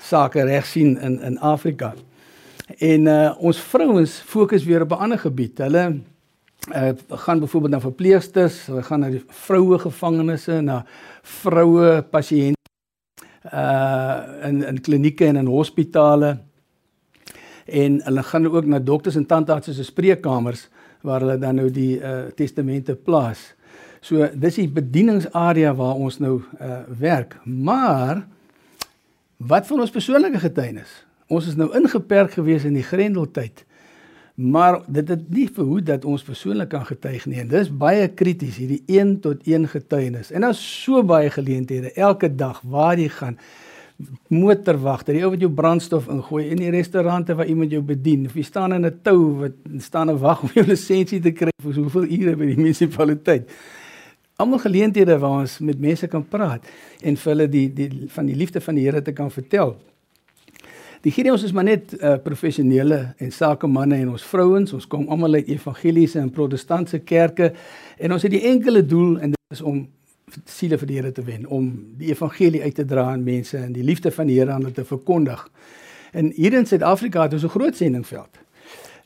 sake 0.02 0.43
reg 0.49 0.66
sien 0.66 0.97
in 0.99 1.21
in 1.23 1.38
Afrika. 1.38 1.93
En 2.78 3.07
uh 3.07 3.35
ons 3.38 3.61
vrouens 3.71 4.16
fokus 4.26 4.64
weer 4.64 4.83
op 4.83 4.90
'n 4.90 5.02
ander 5.07 5.19
gebied. 5.19 5.59
Hulle 5.59 6.00
uh 6.75 6.93
gaan 7.09 7.40
byvoorbeeld 7.40 7.73
na 7.73 7.81
verpleegsters, 7.81 8.66
hulle 8.66 8.83
gaan 8.83 9.00
na 9.00 9.11
die 9.11 9.25
vroue 9.28 9.78
gevangenisse, 9.78 10.61
na 10.61 10.85
vroue 11.23 12.02
pasiënte 12.11 12.62
uh 13.52 14.49
in 14.49 14.64
in 14.64 14.81
klinieke 14.81 15.26
en 15.26 15.37
in 15.37 15.47
hospitale. 15.47 16.38
En 17.64 18.02
hulle 18.04 18.23
gaan 18.23 18.47
ook 18.47 18.64
na 18.64 18.78
dokters 18.78 19.16
en 19.16 19.26
tandartse 19.26 19.75
se 19.75 19.85
spreekkamers 19.85 20.69
waar 21.02 21.21
hulle 21.21 21.38
dan 21.38 21.54
nou 21.54 21.71
die 21.71 22.00
uh 22.00 22.25
testamente 22.35 22.95
plaas. 22.95 23.54
So 24.04 24.26
dis 24.37 24.58
die 24.61 24.68
bedieningsarea 24.68 25.73
waar 25.76 25.96
ons 25.96 26.20
nou 26.20 26.42
uh 26.61 26.82
werk. 27.00 27.38
Maar 27.44 28.26
wat 29.40 29.66
van 29.66 29.80
ons 29.80 29.92
persoonlike 29.92 30.42
getuienis? 30.42 30.90
Ons 31.32 31.49
is 31.49 31.56
nou 31.56 31.70
ingeperk 31.76 32.37
gewees 32.37 32.66
in 32.68 32.76
die 32.76 32.84
Grendeltyd. 32.84 33.64
Maar 34.34 34.82
dit 34.90 35.08
het 35.08 35.28
nie 35.30 35.46
verhoed 35.49 35.87
dat 35.88 36.04
ons 36.04 36.25
persoonlik 36.26 36.68
kan 36.75 36.84
getuig 36.84 37.25
nie. 37.30 37.38
En 37.40 37.49
dis 37.49 37.70
baie 37.70 38.08
krities 38.08 38.58
hierdie 38.61 38.82
1 38.90 39.20
tot 39.25 39.46
1 39.49 39.68
getuienis. 39.73 40.32
En 40.34 40.44
daar's 40.44 40.61
so 40.61 41.04
baie 41.06 41.30
geleenthede 41.30 41.92
elke 41.94 42.28
dag 42.28 42.58
waar 42.61 43.00
jy 43.00 43.08
gaan 43.08 43.38
motorwagter, 44.28 45.14
jy 45.14 45.23
ou 45.23 45.30
wat 45.37 45.44
jou 45.44 45.52
brandstof 45.54 46.08
ingooi 46.11 46.49
in 46.50 46.58
die 46.61 46.73
restaurante 46.75 47.37
waar 47.38 47.49
iemand 47.49 47.73
jou 47.73 47.80
bedien. 47.87 48.26
Of 48.26 48.34
jy 48.34 48.44
staan 48.44 48.75
in 48.75 48.84
'n 48.84 48.99
tou 49.02 49.38
wat 49.38 49.56
staan 49.78 50.11
en 50.11 50.18
wag 50.18 50.42
om 50.42 50.50
jou 50.52 50.66
lisensie 50.66 51.21
te 51.21 51.32
kry 51.32 51.54
vir 51.62 51.75
soveel 51.75 52.04
ure 52.04 52.36
by 52.36 52.47
die 52.47 52.56
munisipaliteit 52.58 53.49
almal 54.36 54.58
geleenthede 54.58 55.18
waar 55.18 55.40
ons 55.44 55.58
met 55.58 55.80
mense 55.80 56.06
kan 56.10 56.25
praat 56.28 56.66
en 57.02 57.16
vir 57.16 57.32
hulle 57.32 57.49
die 57.49 57.66
die 57.73 57.90
van 58.10 58.26
die 58.26 58.36
liefde 58.36 58.60
van 58.60 58.75
die 58.75 58.84
Here 58.86 59.02
te 59.02 59.12
kan 59.12 59.30
vertel. 59.30 59.76
Die 61.04 61.12
Gideons 61.12 61.42
is 61.44 61.52
maar 61.52 61.66
net 61.68 61.92
uh, 62.00 62.16
professionele 62.23 63.14
en 63.20 63.32
sakemanne 63.32 63.99
en 64.00 64.14
ons 64.14 64.23
vrouens, 64.25 64.73
ons 64.73 64.86
kom 64.88 65.04
almal 65.12 65.34
uit 65.34 65.50
evangeliese 65.52 66.18
en 66.18 66.30
protestantse 66.32 67.02
kerke 67.04 67.52
en 67.99 68.12
ons 68.12 68.23
het 68.25 68.32
die 68.32 68.47
enkele 68.49 68.82
doel 68.86 69.18
en 69.20 69.34
dit 69.34 69.52
is 69.52 69.60
om 69.60 69.84
siele 70.49 70.78
vir 70.80 70.88
die 70.88 70.97
Here 70.97 71.12
te 71.12 71.23
wen, 71.23 71.44
om 71.47 71.68
die 72.00 72.08
evangelie 72.10 72.62
uit 72.62 72.75
te 72.75 72.86
dra 72.88 73.10
aan 73.12 73.23
mense 73.23 73.58
en 73.58 73.75
die 73.76 73.84
liefde 73.84 74.10
van 74.10 74.26
die 74.26 74.38
Here 74.38 74.54
aan 74.54 74.64
hulle 74.64 74.75
te 74.75 74.86
verkondig. 74.88 75.44
En 76.14 76.32
hier 76.34 76.56
in 76.56 76.66
Suid-Afrika 76.66 77.23
het 77.23 77.32
ons 77.32 77.44
'n 77.44 77.54
groot 77.54 77.76
sendingveld. 77.76 78.40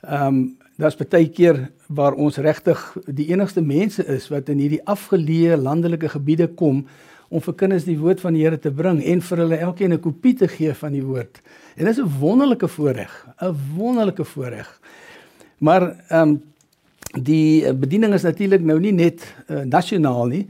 Ehm 0.01 0.27
um, 0.27 0.58
daar's 0.79 0.97
baie 0.97 1.29
keer 1.35 1.69
waar 1.91 2.15
ons 2.15 2.39
regtig 2.39 2.81
die 3.07 3.29
enigste 3.33 3.63
mense 3.63 4.05
is 4.07 4.29
wat 4.31 4.49
in 4.53 4.61
hierdie 4.63 4.85
afgeleë 4.87 5.59
landelike 5.59 6.11
gebiede 6.15 6.47
kom 6.55 6.85
om 7.29 7.43
vir 7.45 7.57
kinders 7.61 7.85
die 7.85 7.99
woord 7.99 8.23
van 8.23 8.37
die 8.37 8.45
Here 8.45 8.59
te 8.63 8.71
bring 8.73 9.01
en 9.03 9.21
vir 9.21 9.43
hulle 9.43 9.59
elkeen 9.59 9.93
'n 9.93 10.01
kopie 10.01 10.35
te 10.35 10.49
gee 10.49 10.73
van 10.75 10.93
die 10.93 11.03
woord. 11.03 11.43
En 11.77 11.85
dit 11.85 11.99
is 11.99 12.03
'n 12.03 12.19
wonderlike 12.21 12.69
voorreg, 12.69 13.27
'n 13.43 13.57
wonderlike 13.77 14.25
voorreg. 14.25 14.81
Maar 15.59 15.83
ehm 16.09 16.29
um, 16.29 16.43
die 17.23 17.73
bediening 17.73 18.15
is 18.15 18.23
natuurlik 18.23 18.61
nou 18.61 18.79
nie 18.81 18.93
net 18.93 19.35
uh, 19.49 19.63
nasionaal 19.63 20.27
nie. 20.27 20.47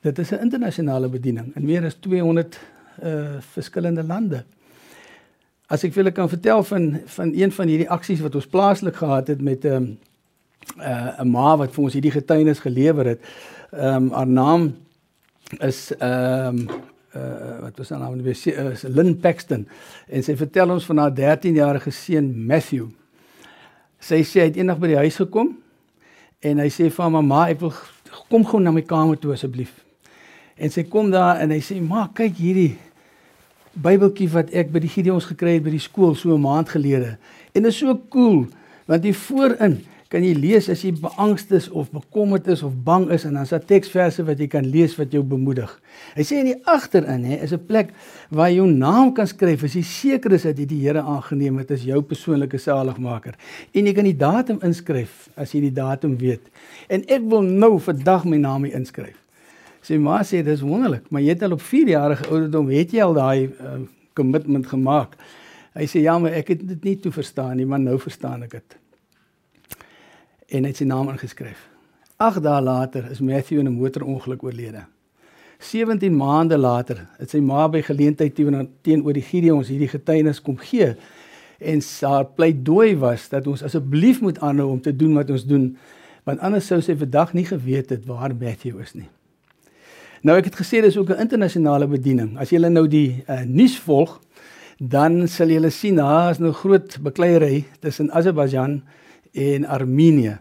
Dit 0.00 0.18
is 0.18 0.30
'n 0.30 0.40
internasionale 0.40 1.08
bediening 1.08 1.52
in 1.56 1.64
meer 1.64 1.84
as 1.84 1.94
200 1.94 2.58
uh 3.02 3.08
eh, 3.08 3.42
verskillende 3.52 4.02
lande. 4.02 4.44
As 5.66 5.82
ek 5.82 5.96
vir 5.96 6.04
julle 6.04 6.14
kan 6.14 6.28
vertel 6.30 6.62
van 6.62 6.84
van 7.10 7.32
een 7.34 7.52
van 7.52 7.70
hierdie 7.70 7.90
aksies 7.90 8.20
wat 8.22 8.36
ons 8.38 8.46
plaaslik 8.46 9.00
gehad 9.02 9.32
het 9.32 9.40
met 9.42 9.64
'n 9.64 9.72
um, 9.72 9.86
'n 10.78 11.20
uh, 11.20 11.22
ma 11.24 11.56
wat 11.56 11.72
vir 11.74 11.84
ons 11.84 11.92
hierdie 11.92 12.14
getuienis 12.14 12.58
gelewer 12.58 13.06
het. 13.06 13.20
Ehm 13.72 13.94
um, 13.94 14.10
haar 14.10 14.26
naam 14.26 14.76
is 15.58 15.92
ehm 15.98 16.58
um, 16.58 16.68
uh, 17.16 17.60
wat 17.60 17.78
was 17.78 17.90
haar 17.90 17.98
naam? 17.98 18.26
Is 18.26 18.82
Lynn 18.82 19.20
Paxton 19.20 19.68
en 20.06 20.22
sy 20.22 20.36
vertel 20.36 20.70
ons 20.70 20.86
van 20.86 20.98
haar 20.98 21.14
13-jarige 21.14 21.90
seun 21.90 22.46
Matthew. 22.46 22.86
Sy 23.98 24.22
sê 24.22 24.40
hy 24.40 24.48
het 24.50 24.56
eendag 24.56 24.78
by 24.78 24.86
die 24.86 25.02
huis 25.02 25.16
gekom 25.16 25.56
en 26.40 26.58
hy 26.58 26.68
sê 26.68 26.90
vir 26.90 27.02
haar 27.02 27.10
mamma 27.10 27.48
ek 27.48 27.60
wil 27.60 27.72
kom 28.28 28.44
gou 28.44 28.60
na 28.60 28.70
my 28.70 28.82
kamer 28.82 29.18
toe 29.18 29.32
asseblief. 29.32 29.84
En 30.56 30.70
sy 30.70 30.84
kom 30.84 31.10
daar 31.10 31.40
en 31.40 31.50
hy 31.50 31.60
sê 31.60 31.80
ma 31.80 32.06
kyk 32.14 32.38
hierdie 32.38 32.76
Bybeltjie 33.76 34.30
wat 34.32 34.54
ek 34.56 34.70
by 34.72 34.80
die 34.80 34.88
Gideons 34.88 35.26
gekry 35.28 35.58
het 35.58 35.64
by 35.66 35.74
die 35.74 35.82
skool 35.82 36.14
so 36.16 36.32
'n 36.32 36.40
maand 36.40 36.68
gelede. 36.72 37.18
En 37.52 37.62
dit 37.62 37.72
is 37.72 37.78
so 37.78 38.00
cool 38.08 38.46
want 38.86 39.04
hier 39.04 39.14
voorin 39.14 39.84
kan 40.08 40.22
jy 40.22 40.34
lees 40.38 40.68
as 40.70 40.84
jy 40.84 40.92
beangst 40.92 41.50
is 41.52 41.66
of 41.68 41.90
bekommerd 41.90 42.46
is 42.48 42.62
of 42.62 42.72
bang 42.86 43.10
is 43.10 43.24
en 43.26 43.34
dan's 43.34 43.50
daar 43.50 43.64
teksverse 43.64 44.24
wat 44.24 44.38
jy 44.38 44.46
kan 44.46 44.64
lees 44.64 44.94
wat 44.96 45.12
jou 45.12 45.22
bemoedig. 45.22 45.68
Hy 46.14 46.22
sê 46.22 46.38
in 46.40 46.52
die 46.52 46.60
agterin 46.64 47.24
hè 47.24 47.42
is 47.42 47.52
'n 47.52 47.66
plek 47.66 47.92
waar 48.30 48.48
jy 48.48 48.56
jou 48.56 48.70
naam 48.70 49.12
kan 49.12 49.26
skryf 49.26 49.64
as 49.64 49.74
jy 49.74 49.82
seker 49.82 50.32
is 50.32 50.42
dat 50.42 50.58
jy 50.58 50.66
die 50.66 50.80
Here 50.86 51.02
aangeneem 51.02 51.58
het 51.58 51.70
as 51.70 51.82
jou 51.82 52.00
persoonlike 52.02 52.58
saligmaker. 52.58 53.34
En 53.74 53.86
jy 53.86 53.92
kan 53.92 54.04
die 54.04 54.16
datum 54.16 54.58
inskryf 54.62 55.28
as 55.36 55.52
jy 55.52 55.60
die 55.60 55.74
datum 55.74 56.16
weet. 56.16 56.48
En 56.88 57.02
ek 57.08 57.22
wil 57.28 57.42
nou 57.42 57.78
vandag 57.78 58.24
my 58.24 58.36
naam 58.36 58.64
hier 58.64 58.74
inskryf. 58.74 59.25
Sy 59.86 60.00
ma 60.02 60.18
sê 60.26 60.40
dis 60.42 60.64
wonderlik, 60.66 61.04
maar 61.14 61.22
jy 61.22 61.36
het 61.36 61.44
al 61.46 61.54
op 61.54 61.62
4 61.62 61.92
jarige 61.92 62.26
ouderdom 62.26 62.72
het 62.74 62.94
jy 62.94 63.04
al 63.04 63.14
daai 63.14 63.46
uh, 63.46 63.76
commitment 64.18 64.66
gemaak. 64.66 65.14
Hy 65.76 65.86
sê 65.86 66.02
ja, 66.02 66.16
maar 66.18 66.34
ek 66.34 66.50
het 66.54 66.64
dit 66.66 66.88
nie 66.88 66.96
toe 66.98 67.12
verstaan 67.14 67.54
nie, 67.60 67.68
maar 67.68 67.82
nou 67.82 67.94
verstaan 68.02 68.42
ek 68.48 68.56
dit. 68.56 68.76
En 70.56 70.66
hy 70.66 70.72
het 70.72 70.80
sy 70.82 70.88
naam 70.88 71.12
ingeskryf. 71.12 71.60
8 72.18 72.42
dae 72.42 72.62
later 72.64 73.06
is 73.12 73.20
Matthew 73.20 73.60
in 73.60 73.68
'n 73.68 73.78
motorongeluk 73.78 74.42
oorlede. 74.42 74.86
17 75.58 76.16
maande 76.16 76.58
later 76.58 77.06
het 77.18 77.30
sy 77.30 77.40
ma 77.40 77.68
by 77.68 77.82
geleentheid 77.82 78.34
teenoor 78.34 79.12
die 79.12 79.24
Gideons 79.24 79.68
hierdie 79.68 79.88
getuienis 79.88 80.42
kom 80.42 80.58
gee 80.60 80.94
en 81.58 81.80
haar 82.00 82.26
pleidooi 82.36 82.96
was 83.00 83.28
dat 83.28 83.46
ons 83.46 83.62
asseblief 83.62 84.20
moet 84.20 84.38
aanhou 84.44 84.70
om 84.70 84.80
te 84.80 84.96
doen 84.96 85.14
wat 85.14 85.30
ons 85.30 85.46
doen 85.46 85.76
want 86.24 86.40
anders 86.40 86.66
sou 86.66 86.80
sy 86.82 86.96
vandag 86.96 87.32
nie 87.32 87.46
geweet 87.46 87.90
het 87.90 88.06
waar 88.06 88.34
Matthew 88.34 88.80
is 88.80 88.94
nie. 88.94 89.08
Nou 90.26 90.34
ek 90.40 90.48
het 90.48 90.56
gesê 90.58 90.80
dis 90.82 90.96
ook 90.98 91.10
'n 91.10 91.20
internasionale 91.22 91.86
bediening. 91.86 92.38
As 92.38 92.50
jy 92.50 92.58
nou 92.58 92.88
die 92.88 93.22
uh, 93.30 93.40
nuus 93.46 93.78
volg, 93.78 94.20
dan 94.78 95.28
sal 95.28 95.48
jy 95.48 95.70
sien 95.70 95.96
daar 95.96 96.30
is 96.30 96.38
nou 96.38 96.52
groot 96.52 96.98
bekleierery 97.00 97.64
tussen 97.80 98.10
Azerbaijan 98.10 98.82
en 99.32 99.64
Armenië. 99.64 100.38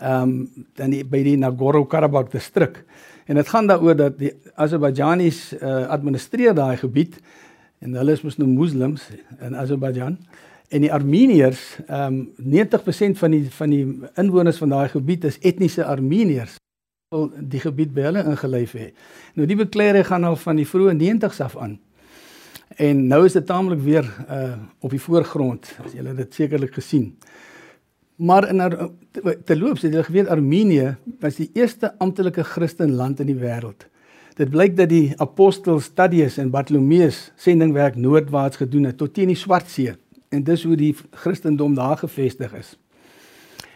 Ehm 0.00 0.22
um, 0.22 0.48
dan 0.74 0.90
die, 0.90 1.04
by 1.04 1.22
die 1.22 1.36
Nagorno-Karabakh 1.36 2.30
distrik. 2.30 2.84
En 3.26 3.34
dit 3.34 3.48
gaan 3.48 3.66
daaroor 3.66 3.96
dat 3.96 4.18
die 4.18 4.32
Azerbaijanies 4.54 5.52
uh, 5.52 5.86
administreer 5.86 6.54
daai 6.54 6.76
gebied 6.76 7.16
en 7.78 7.94
hulle 7.94 8.12
is 8.12 8.22
mos 8.22 8.36
nou 8.36 8.48
moslems 8.48 9.08
in 9.40 9.56
Azerbaijan 9.56 10.18
en 10.68 10.80
die 10.80 10.92
Armeniërs 10.92 11.78
ehm 11.86 12.12
um, 12.12 12.28
90% 12.36 13.16
van 13.16 13.30
die 13.30 13.50
van 13.50 13.70
die 13.70 14.00
inwoners 14.14 14.56
van 14.56 14.68
daai 14.68 14.88
gebied 14.88 15.24
is 15.24 15.38
etniese 15.40 15.84
Armeniërs 15.84 16.58
wil 17.14 17.30
die 17.38 17.62
gebied 17.62 17.94
by 17.94 18.08
hulle 18.08 18.24
ingelyf 18.26 18.74
hê. 18.78 18.90
Nou 19.38 19.46
die 19.48 19.58
bekleierery 19.58 20.04
gaan 20.08 20.26
al 20.26 20.38
van 20.40 20.58
die 20.60 20.68
vroeë 20.68 20.96
90s 20.98 21.42
af 21.44 21.56
aan. 21.60 21.78
En 22.80 23.06
nou 23.06 23.22
is 23.26 23.36
dit 23.36 23.46
taamlik 23.46 23.82
weer 23.84 24.08
uh 24.28 24.54
op 24.84 24.92
die 24.92 25.00
voorgrond, 25.00 25.70
as 25.84 25.94
julle 25.96 26.14
dit 26.18 26.34
sekerlik 26.34 26.74
gesien. 26.74 27.14
Maar 28.16 28.48
in 28.50 28.60
terloops 29.46 29.82
het 29.82 29.92
hulle 29.92 30.04
geweet 30.06 30.28
Armenië 30.30 30.94
was 31.20 31.38
die 31.40 31.50
eerste 31.54 31.94
amptelike 31.98 32.44
Christenland 32.44 33.20
in 33.20 33.30
die 33.32 33.38
wêreld. 33.38 33.86
Dit 34.38 34.50
blyk 34.50 34.76
dat 34.76 34.90
die 34.90 35.14
apostels 35.22 35.92
Thaddeus 35.94 36.38
en 36.42 36.50
Bartolomeus 36.50 37.32
sendingwerk 37.36 37.96
noordwaarts 37.96 38.60
gedoen 38.62 38.90
het 38.90 38.98
tot 38.98 39.14
teen 39.14 39.30
die 39.30 39.38
Swartsee 39.38 39.94
en 40.34 40.42
dis 40.44 40.64
hoe 40.66 40.76
die 40.76 40.94
Christendom 41.10 41.74
daar 41.74 41.96
gevestig 41.96 42.54
is. 42.54 42.74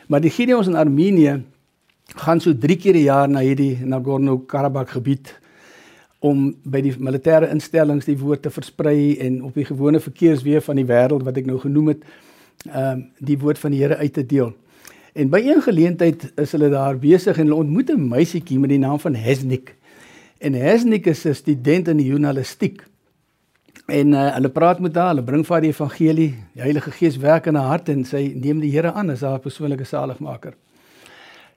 Maar 0.09 0.21
die 0.21 0.33
Gideons 0.35 0.67
in 0.67 0.77
Armenië 0.77 1.43
gaan 2.17 2.41
so 2.41 2.53
3 2.53 2.77
keer 2.77 2.95
'n 2.95 3.05
jaar 3.05 3.29
na 3.29 3.41
hierdie 3.41 3.79
Nagorno-Karabakh 3.85 4.91
gebied 4.91 5.35
om 6.19 6.55
by 6.65 6.81
die 6.81 6.95
militêre 6.99 7.51
instellings 7.51 8.05
die 8.05 8.19
woord 8.19 8.43
te 8.43 8.51
versprei 8.51 9.19
en 9.19 9.43
op 9.43 9.55
die 9.55 9.65
gewone 9.65 10.01
verkeersweë 10.01 10.61
van 10.61 10.77
die 10.77 10.87
wêreld 10.87 11.23
wat 11.23 11.37
ek 11.37 11.47
nou 11.47 11.59
genoem 11.59 11.89
het, 11.89 12.03
ehm 12.67 12.93
um, 12.93 13.05
die 13.19 13.39
woord 13.39 13.59
van 13.59 13.71
die 13.71 13.83
Here 13.83 13.97
uit 13.97 14.13
te 14.13 14.27
deel. 14.27 14.53
En 15.15 15.31
by 15.31 15.39
een 15.39 15.63
geleentheid 15.63 16.33
is 16.37 16.53
hulle 16.53 16.71
daar 16.71 16.99
besig 16.99 17.39
en 17.39 17.47
hulle 17.47 17.63
ontmoet 17.63 17.91
'n 17.91 18.09
meisietjie 18.09 18.59
met 18.59 18.71
die 18.71 18.79
naam 18.79 18.99
van 18.99 19.15
Hesnik. 19.15 19.75
En 20.39 20.53
Hesnik 20.53 21.07
is 21.07 21.25
'n 21.25 21.35
student 21.35 21.89
in 21.89 21.97
die 21.97 22.07
journalistiek. 22.07 22.83
En 23.87 24.13
uh, 24.13 24.35
hulle 24.35 24.49
praat 24.49 24.81
met 24.81 24.95
haar, 24.95 25.09
hulle 25.09 25.23
bring 25.23 25.47
vir 25.47 25.55
haar 25.55 25.63
die 25.63 25.71
evangelie, 25.71 26.35
die 26.53 26.63
Heilige 26.63 26.91
Gees 26.91 27.17
werk 27.17 27.47
in 27.47 27.55
haar 27.55 27.67
hart 27.67 27.89
en 27.89 28.05
sy 28.05 28.33
neem 28.35 28.61
die 28.61 28.71
Here 28.71 28.93
aan 28.93 29.11
as 29.11 29.21
haar 29.21 29.39
persoonlike 29.39 29.85
saligmaker. 29.85 30.55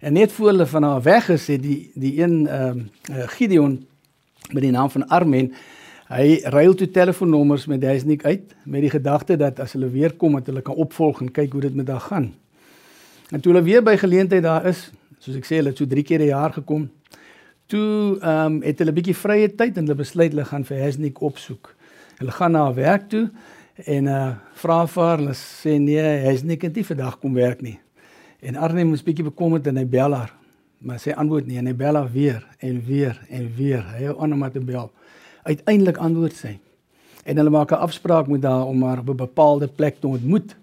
En 0.01 0.13
net 0.13 0.31
voor 0.31 0.47
hulle 0.47 0.65
van 0.65 0.83
haar 0.83 1.01
weg 1.01 1.29
is, 1.29 1.47
het 1.47 1.61
die 1.61 1.91
die 1.93 2.21
een 2.21 2.47
ehm 2.47 2.79
uh, 3.11 3.27
Gideon 3.27 3.85
met 4.51 4.61
die 4.61 4.71
naam 4.71 4.89
van 4.89 5.07
Armen. 5.07 5.53
Hy 6.07 6.39
ruil 6.43 6.73
toe 6.73 6.89
telefoonnommers 6.91 7.65
met 7.65 7.81
Duisnik 7.81 8.25
uit 8.25 8.55
met 8.63 8.81
die 8.81 8.89
gedagte 8.89 9.37
dat 9.37 9.59
as 9.59 9.71
hulle 9.77 9.89
weer 9.89 10.13
kom 10.13 10.33
dat 10.33 10.45
hulle 10.45 10.61
kan 10.61 10.75
opvolg 10.75 11.21
en 11.21 11.31
kyk 11.31 11.51
hoe 11.51 11.61
dit 11.61 11.75
met 11.75 11.87
haar 11.87 11.99
gaan. 11.99 12.33
En 13.29 13.41
toe 13.41 13.53
hulle 13.53 13.63
weer 13.63 13.83
by 13.83 13.95
geleentheid 13.97 14.43
daar 14.43 14.65
is, 14.65 14.89
soos 15.19 15.37
ek 15.37 15.45
sê, 15.45 15.61
hulle 15.61 15.69
het 15.69 15.77
so 15.77 15.85
3 15.85 16.03
keer 16.03 16.19
'n 16.19 16.33
jaar 16.33 16.53
gekom. 16.53 16.89
Toe 17.65 18.17
ehm 18.21 18.45
um, 18.45 18.61
het 18.61 18.79
hulle 18.79 18.91
'n 18.91 18.95
bietjie 18.95 19.15
vrye 19.15 19.55
tyd 19.55 19.77
en 19.77 19.85
hulle 19.85 20.01
besluit 20.01 20.31
hulle 20.31 20.45
gaan 20.45 20.65
vir 20.65 20.77
Hesnik 20.77 21.21
opsoek. 21.21 21.75
Hulle 22.17 22.31
gaan 22.31 22.51
na 22.51 22.63
haar 22.63 22.75
werk 22.75 23.09
toe 23.09 23.29
en 23.85 24.05
uh 24.05 24.33
vra 24.53 24.87
vir 24.87 25.03
haar, 25.03 25.17
hulle 25.17 25.37
sê 25.37 25.77
nee, 25.79 26.01
Hesnik 26.25 26.61
het 26.61 26.75
nie 26.75 26.85
vandag 26.85 27.19
kom 27.19 27.33
werk 27.33 27.61
nie. 27.61 27.79
En 28.41 28.55
Arne 28.55 28.83
moes 28.83 29.03
bietjie 29.03 29.23
bekommerd 29.23 29.67
en 29.67 29.77
hy 29.77 29.85
bel 29.85 30.13
haar 30.13 30.31
maar 30.81 30.99
sy 31.01 31.13
antwoord 31.13 31.45
nie 31.45 31.59
en 31.61 31.69
hy 31.69 31.75
bel 31.77 31.97
haar 31.97 32.09
weer 32.11 32.41
en 32.65 32.81
weer 32.85 33.17
en 33.29 33.47
weer. 33.57 33.83
Hy 33.95 34.07
hou 34.09 34.15
aan 34.23 34.33
om 34.33 34.41
haar 34.41 34.53
te 34.53 34.63
bel. 34.65 34.89
Uiteindelik 35.45 35.99
antwoord 36.01 36.37
sy. 36.37 36.55
En 37.21 37.37
hulle 37.37 37.53
maak 37.53 37.71
'n 37.71 37.83
afspraak 37.85 38.27
met 38.27 38.43
haar 38.43 38.65
om 38.65 38.83
haar 38.83 38.99
op 38.99 39.09
'n 39.09 39.15
bepaalde 39.15 39.67
plek 39.67 39.99
te 39.99 40.07
ontmoet. 40.07 40.55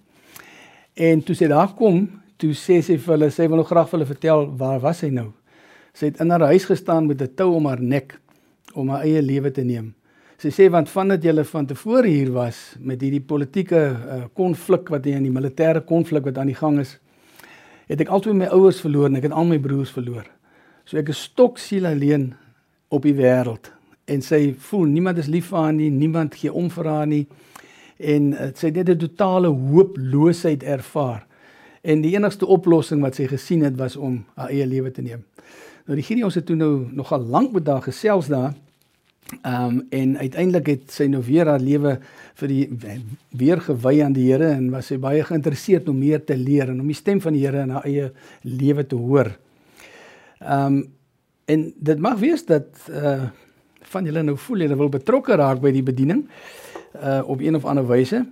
En 0.94 1.22
toe 1.22 1.34
sy 1.34 1.46
daar 1.46 1.74
kom, 1.74 2.10
toe 2.36 2.52
sê 2.52 2.82
sy 2.82 2.98
vir 2.98 3.14
hulle, 3.14 3.30
sy 3.30 3.48
wil 3.48 3.56
nog 3.56 3.66
graag 3.66 3.88
vir 3.88 3.98
hulle 3.98 4.14
vertel 4.14 4.56
waar 4.56 4.80
was 4.80 4.98
sy 4.98 5.08
nou. 5.08 5.32
Sy 5.92 6.06
het 6.06 6.20
in 6.20 6.30
haar 6.30 6.40
huis 6.40 6.64
gestaan 6.64 7.06
met 7.06 7.22
'n 7.22 7.34
tou 7.34 7.54
om 7.54 7.66
haar 7.66 7.80
nek 7.80 8.20
om 8.74 8.88
haar 8.88 9.02
eie 9.02 9.22
lewe 9.22 9.50
te 9.50 9.62
neem. 9.62 9.94
Sy 10.38 10.48
sê 10.48 10.70
want 10.70 10.88
vandat 10.88 11.22
jy 11.22 11.44
van 11.44 11.66
tevore 11.66 12.08
hier 12.08 12.32
was 12.32 12.76
met 12.80 13.00
hierdie 13.00 13.20
politieke 13.20 13.96
konflik 14.34 14.82
uh, 14.82 14.90
wat 14.90 15.04
hier 15.04 15.16
in 15.16 15.22
die 15.22 15.40
militêre 15.40 15.80
konflik 15.84 16.24
wat 16.24 16.38
aan 16.38 16.46
die 16.46 16.54
gang 16.54 16.78
is, 16.78 16.98
het 17.88 18.00
ek 18.04 18.12
altyd 18.12 18.36
my 18.36 18.50
ouers 18.52 18.80
verloor 18.84 19.08
en 19.08 19.18
ek 19.20 19.28
het 19.28 19.36
al 19.36 19.48
my 19.48 19.58
broers 19.62 19.92
verloor. 19.94 20.26
So 20.88 21.00
ek 21.00 21.10
is 21.12 21.24
stoksiel 21.28 21.88
alleen 21.88 22.30
op 22.92 23.04
die 23.04 23.16
wêreld 23.16 23.72
en 24.08 24.22
sy 24.24 24.54
voel 24.70 24.86
niemand 24.88 25.20
is 25.20 25.28
lief 25.28 25.50
vir 25.52 25.58
haar 25.58 25.74
nie, 25.76 25.90
niemand 25.92 26.36
gee 26.40 26.52
om 26.52 26.70
vir 26.72 26.88
haar 26.88 27.08
nie 27.08 27.24
en 27.98 28.32
uh, 28.32 28.50
sy 28.54 28.70
het 28.70 28.76
net 28.78 28.90
'n 28.94 28.98
totale 28.98 29.48
hooploosheid 29.48 30.62
ervaar. 30.62 31.26
En 31.82 32.00
die 32.00 32.14
enigste 32.14 32.46
oplossing 32.46 33.00
wat 33.02 33.14
sy 33.14 33.26
gesien 33.26 33.62
het 33.62 33.76
was 33.76 33.96
om 33.96 34.24
haar 34.34 34.50
eie 34.50 34.66
lewe 34.66 34.90
te 34.90 35.02
neem. 35.02 35.24
Nou 35.86 35.96
die 35.96 36.04
Gideon 36.04 36.30
se 36.30 36.44
toe 36.44 36.56
nou 36.56 36.86
nogal 36.92 37.20
lank 37.20 37.52
met 37.52 37.66
haar 37.66 37.82
gesels 37.82 38.28
daar 38.28 38.54
Ehm 39.28 39.64
um, 39.64 39.86
en 39.90 40.18
uiteindelik 40.18 40.66
het 40.66 40.92
sy 40.92 41.04
nou 41.04 41.20
weer 41.20 41.46
haar 41.46 41.60
lewe 41.60 41.98
vir 42.40 42.48
die 42.48 42.62
weer 43.36 43.60
gewy 43.60 43.98
aan 44.00 44.14
die 44.16 44.30
Here 44.30 44.54
en 44.54 44.70
was 44.72 44.88
sy 44.88 44.96
baie 44.98 45.24
geïnteresseerd 45.24 45.88
om 45.92 45.98
meer 46.00 46.22
te 46.24 46.36
leer 46.36 46.72
en 46.72 46.80
om 46.80 46.86
die 46.88 46.96
stem 46.96 47.20
van 47.20 47.36
die 47.36 47.42
Here 47.44 47.66
in 47.66 47.74
haar 47.76 47.84
eie 47.84 48.08
lewe 48.42 48.86
te 48.86 48.96
hoor. 48.96 49.34
Ehm 50.40 50.78
um, 50.78 50.86
en 51.48 51.62
dit 51.76 52.00
mag 52.00 52.18
wees 52.20 52.44
dat 52.44 52.88
uh 52.88 53.28
van 53.88 54.04
julle 54.04 54.20
nou 54.22 54.34
voel 54.36 54.66
julle 54.66 54.76
wil 54.76 54.90
betrokke 54.92 55.36
raak 55.40 55.62
by 55.64 55.70
die 55.72 55.84
bediening 55.84 56.26
uh 56.96 57.20
op 57.24 57.40
een 57.40 57.56
of 57.56 57.64
ander 57.64 57.86
wyse. 57.88 58.24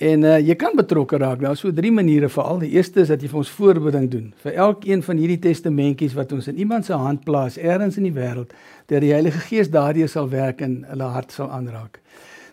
En 0.00 0.24
uh, 0.24 0.38
jy 0.40 0.54
kan 0.58 0.74
betrokke 0.74 1.18
raak. 1.20 1.40
Daar 1.42 1.54
is 1.54 1.60
so 1.62 1.72
drie 1.72 1.92
maniere 1.92 2.28
veral. 2.32 2.58
Die 2.62 2.72
eerste 2.74 3.02
is 3.04 3.10
dat 3.12 3.22
jy 3.22 3.28
vir 3.30 3.40
ons 3.42 3.50
voorbereiding 3.54 4.06
doen 4.10 4.30
vir 4.42 4.56
elkeen 4.66 5.02
van 5.04 5.20
hierdie 5.20 5.40
testamentjies 5.44 6.16
wat 6.18 6.32
ons 6.34 6.48
in 6.50 6.58
iemand 6.64 6.86
se 6.86 6.96
hand 6.98 7.24
plaas 7.24 7.58
elders 7.58 7.98
in 8.00 8.08
die 8.08 8.14
wêreld, 8.14 8.54
dat 8.90 9.04
die 9.04 9.12
Heilige 9.12 9.42
Gees 9.46 9.70
daardie 9.70 10.06
sal 10.10 10.30
werk 10.32 10.64
en 10.64 10.82
hulle 10.88 11.10
hart 11.14 11.32
sal 11.32 11.50
aanraak. 11.52 12.00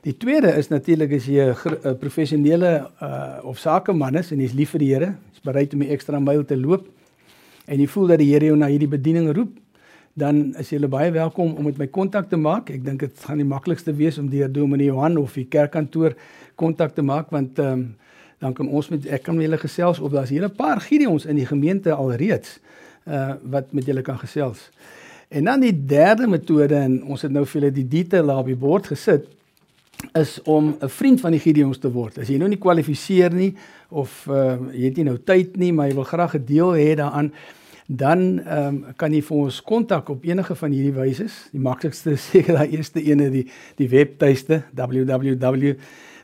Die 0.05 0.15
tweede 0.17 0.53
is 0.57 0.69
natuurlik 0.69 1.13
as 1.13 1.27
jy 1.29 1.53
'n 1.53 1.97
professionele 1.99 2.89
uh, 3.01 3.39
of 3.43 3.59
sakeman 3.59 4.15
is 4.15 4.31
en 4.31 4.39
jy's 4.39 4.53
lief 4.53 4.71
vir 4.71 4.79
die 4.79 4.93
Here, 4.93 5.15
jy's 5.31 5.43
bereid 5.43 5.73
om 5.73 5.79
die 5.79 5.91
ekstra 5.93 6.19
myl 6.19 6.43
te 6.43 6.57
loop 6.57 6.87
en 7.67 7.79
jy 7.79 7.87
voel 7.87 8.07
dat 8.07 8.19
die 8.19 8.33
Here 8.33 8.45
jou 8.45 8.57
na 8.57 8.67
hierdie 8.67 8.89
bediening 8.89 9.31
roep, 9.33 9.57
dan 10.13 10.55
is 10.59 10.69
jy 10.71 10.79
baie 10.87 11.11
welkom 11.11 11.55
om 11.55 11.63
met 11.63 11.77
my 11.77 11.87
kontak 11.87 12.29
te 12.29 12.37
maak. 12.37 12.69
Ek 12.69 12.83
dink 12.83 12.99
dit 12.99 13.23
gaan 13.23 13.37
die 13.37 13.47
maklikste 13.47 13.93
wees 13.95 14.17
om 14.17 14.27
deur 14.29 14.51
Dominee 14.51 14.87
Johan 14.87 15.17
of 15.17 15.33
die 15.33 15.45
kerkkantoor 15.45 16.15
kontak 16.55 16.95
te 16.95 17.01
maak 17.01 17.29
want 17.29 17.59
ehm 17.59 17.73
um, 17.73 17.89
dan 18.41 18.53
kan 18.57 18.67
ons 18.73 18.87
met 18.89 19.05
ek 19.05 19.21
kan 19.27 19.35
met 19.37 19.45
julle 19.45 19.59
gesels 19.61 19.99
of 20.01 20.11
daar's 20.11 20.31
hele 20.33 20.49
paar 20.49 20.81
Gideons 20.81 21.27
in 21.29 21.37
die 21.37 21.45
gemeente 21.45 21.93
alreeds 21.93 22.57
uh 23.05 23.35
wat 23.53 23.73
met 23.73 23.85
julle 23.85 24.01
kan 24.01 24.17
gesels. 24.17 24.69
En 25.29 25.45
dan 25.45 25.61
die 25.61 25.85
derde 25.85 26.27
metode 26.27 26.75
en 26.75 27.03
ons 27.03 27.21
het 27.21 27.31
nou 27.31 27.45
vir 27.45 27.59
julle 27.59 27.71
die 27.75 27.87
detail 27.87 28.25
daar 28.25 28.41
op 28.41 28.49
die 28.49 28.57
bord 28.57 28.89
gesit 28.89 29.29
is 30.17 30.39
om 30.49 30.75
'n 30.81 30.89
vriend 30.89 31.21
van 31.21 31.31
die 31.31 31.39
Gideons 31.39 31.77
te 31.77 31.91
word. 31.91 32.17
As 32.17 32.27
jy 32.27 32.37
nou 32.37 32.49
nie 32.49 32.57
kwalifiseer 32.57 33.33
nie 33.33 33.55
of 33.89 34.27
uh 34.27 34.57
jy 34.73 34.85
het 34.89 34.97
nie 34.97 35.05
nou 35.05 35.17
tyd 35.17 35.57
nie, 35.57 35.73
maar 35.73 35.87
jy 35.87 35.95
wil 35.95 36.09
graag 36.09 36.35
'n 36.35 36.45
deel 36.45 36.73
hê 36.73 36.95
daaraan, 36.95 37.31
dan 37.85 38.41
um, 38.47 38.85
kan 38.95 39.13
jy 39.13 39.21
vir 39.21 39.37
ons 39.37 39.61
kontak 39.61 40.09
op 40.09 40.23
enige 40.23 40.55
van 40.55 40.71
hierdie 40.71 40.93
wyse. 40.93 41.27
Die 41.51 41.59
maklikste 41.59 42.11
is 42.11 42.29
seker 42.31 42.55
daai 42.55 42.71
eerste 42.71 43.03
ene 43.03 43.29
die 43.29 43.47
die 43.75 43.89
webtuiste 43.89 44.63
www 44.73 45.75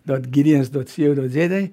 www.gideons.co.za 0.08 1.68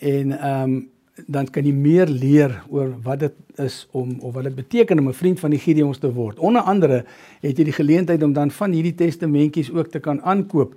en 0.00 0.38
ehm 0.38 0.62
um, 0.62 0.92
dan 1.30 1.46
kan 1.46 1.62
jy 1.62 1.70
meer 1.70 2.10
leer 2.10 2.56
oor 2.74 2.88
wat 3.04 3.20
dit 3.22 3.60
is 3.62 3.84
om 3.94 4.16
of 4.26 4.32
wat 4.34 4.48
dit 4.48 4.54
beteken 4.54 4.98
om 4.98 5.08
'n 5.08 5.14
vriend 5.14 5.40
van 5.40 5.50
die 5.50 5.58
Gideons 5.58 5.98
te 5.98 6.12
word. 6.12 6.38
Onder 6.38 6.62
andere 6.62 7.04
het 7.40 7.56
jy 7.56 7.64
die 7.64 7.72
geleentheid 7.72 8.22
om 8.22 8.32
dan 8.32 8.50
van 8.50 8.72
hierdie 8.72 8.94
testamentjies 8.94 9.70
ook 9.70 9.88
te 9.88 10.00
kan 10.00 10.22
aankoop. 10.22 10.74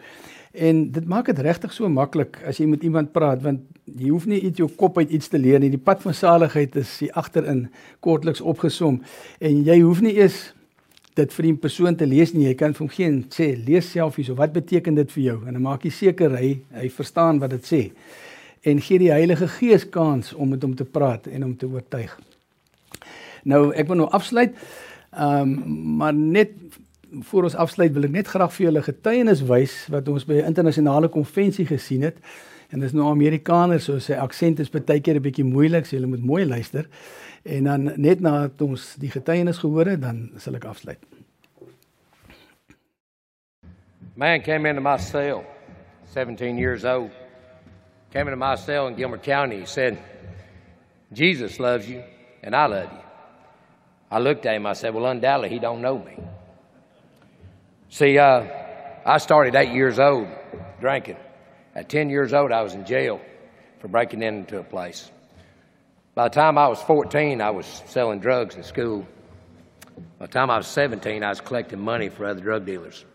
En 0.51 0.91
dit 0.91 1.05
maak 1.05 1.25
dit 1.25 1.39
regtig 1.39 1.73
so 1.73 1.89
maklik 1.89 2.37
as 2.45 2.57
jy 2.57 2.65
met 2.65 2.83
iemand 2.83 3.11
praat 3.11 3.41
want 3.41 3.59
jy 3.85 4.09
hoef 4.09 4.25
nie 4.25 4.39
iets 4.39 4.57
jou 4.57 4.69
kop 4.75 4.97
uit 4.97 5.09
iets 5.09 5.27
te 5.27 5.39
leer 5.39 5.59
nie. 5.59 5.69
Die 5.69 5.83
pad 5.83 6.01
van 6.01 6.13
saligheid 6.13 6.75
is 6.75 6.99
hier 6.99 7.11
agterin 7.11 7.67
kortliks 7.99 8.41
opgesom 8.41 9.01
en 9.39 9.63
jy 9.63 9.81
hoef 9.81 10.01
nie 10.01 10.13
eers 10.13 10.53
dit 11.17 11.33
vir 11.33 11.45
'n 11.45 11.57
persoon 11.59 11.95
te 11.95 12.05
lees 12.05 12.33
nie. 12.33 12.47
Jy 12.47 12.55
kan 12.55 12.73
vir 12.73 12.85
hom 12.85 12.89
geen 12.89 13.25
sê 13.29 13.55
lees 13.65 13.91
self 13.91 14.15
hierso. 14.15 14.35
Wat 14.35 14.53
beteken 14.53 14.95
dit 14.95 15.11
vir 15.11 15.23
jou? 15.23 15.37
En 15.47 15.53
dan 15.53 15.61
maak 15.61 15.83
jy 15.83 15.91
seker 15.91 16.37
hy 16.37 16.59
hy 16.71 16.89
verstaan 16.89 17.39
wat 17.39 17.49
dit 17.49 17.65
sê. 17.65 17.91
En 18.63 18.81
gee 18.81 18.99
die 18.99 19.11
Heilige 19.11 19.47
Gees 19.47 19.89
kans 19.89 20.33
om 20.33 20.49
met 20.49 20.61
hom 20.61 20.75
te 20.75 20.85
praat 20.85 21.27
en 21.27 21.43
om 21.43 21.57
te 21.57 21.67
oortuig. 21.67 22.19
Nou 23.43 23.73
ek 23.73 23.87
wil 23.87 23.95
nou 23.95 24.09
afsluit. 24.09 24.53
Ehm 25.13 25.41
um, 25.41 25.97
maar 25.97 26.13
net 26.13 26.51
voor 27.21 27.43
ons 27.43 27.55
afsluit 27.55 27.93
wil 27.93 28.03
ek 28.03 28.11
net 28.11 28.27
graag 28.27 28.53
vir 28.53 28.65
julle 28.65 28.81
getuienis 28.83 29.41
wys 29.41 29.87
wat 29.89 30.07
ons 30.07 30.25
by 30.25 30.33
'n 30.33 30.45
internasionale 30.45 31.07
konvensie 31.07 31.65
gesien 31.65 32.01
het. 32.01 32.17
En 32.69 32.79
dis 32.79 32.93
nou 32.93 33.07
Amerikaners, 33.07 33.85
so 33.87 33.99
sy 34.03 34.17
aksent 34.19 34.59
is 34.59 34.71
baie 34.71 34.99
keer 34.99 35.15
'n 35.15 35.23
bietjie 35.23 35.45
moeilik, 35.45 35.85
so 35.85 35.95
julle 35.95 36.07
moet 36.07 36.23
mooi 36.23 36.45
luister. 36.45 36.87
En 37.45 37.63
dan 37.63 37.91
net 37.95 38.19
nadat 38.19 38.61
ons 38.61 38.95
die 38.95 39.11
getuienis 39.11 39.57
gehoor 39.57 39.85
het, 39.85 40.01
dan 40.01 40.31
sal 40.37 40.55
ek 40.55 40.65
afsluit. 40.65 40.99
Man 44.15 44.41
came 44.41 44.65
into 44.65 44.81
my 44.81 44.97
cell, 44.97 45.43
17 46.13 46.57
years 46.57 46.83
old. 46.83 47.11
Came 48.11 48.27
into 48.27 48.37
my 48.37 48.55
cell 48.55 48.87
in 48.87 48.95
Gilmer 48.95 49.19
County. 49.19 49.59
He 49.59 49.65
said, 49.65 49.97
Jesus 51.13 51.59
loves 51.59 51.87
you, 51.87 52.01
and 52.43 52.55
I 52.55 52.67
love 52.67 52.91
you. 52.91 53.03
I 54.09 54.19
looked 54.19 54.45
at 54.45 54.55
him. 54.55 54.65
I 54.65 54.73
said, 54.73 54.93
Well, 54.93 55.05
undoubtedly, 55.05 55.49
he 55.49 55.59
don't 55.59 55.81
know 55.81 55.99
me. 55.99 56.17
See, 57.89 58.17
uh, 58.17 58.43
I 59.05 59.17
started 59.19 59.55
eight 59.55 59.73
years 59.73 59.99
old 59.99 60.27
drinking. 60.79 61.17
At 61.77 61.89
10 61.89 62.09
years 62.09 62.33
old, 62.33 62.51
I 62.51 62.63
was 62.63 62.73
in 62.73 62.85
jail 62.85 63.21
for 63.79 63.87
breaking 63.87 64.23
into 64.23 64.57
a 64.59 64.63
place. 64.63 65.11
By 66.15 66.23
the 66.23 66.33
time 66.33 66.57
I 66.57 66.67
was 66.67 66.81
14, 66.81 67.39
I 67.39 67.51
was 67.51 67.67
selling 67.85 68.19
drugs 68.19 68.55
in 68.55 68.63
school. 68.63 69.07
By 70.17 70.25
the 70.25 70.31
time 70.31 70.49
I 70.49 70.57
was 70.57 70.65
17, 70.65 71.23
I 71.23 71.29
was 71.29 71.39
collecting 71.39 71.79
money 71.79 72.09
for 72.09 72.25
other 72.25 72.41
drug 72.41 72.65
dealers. 72.65 73.05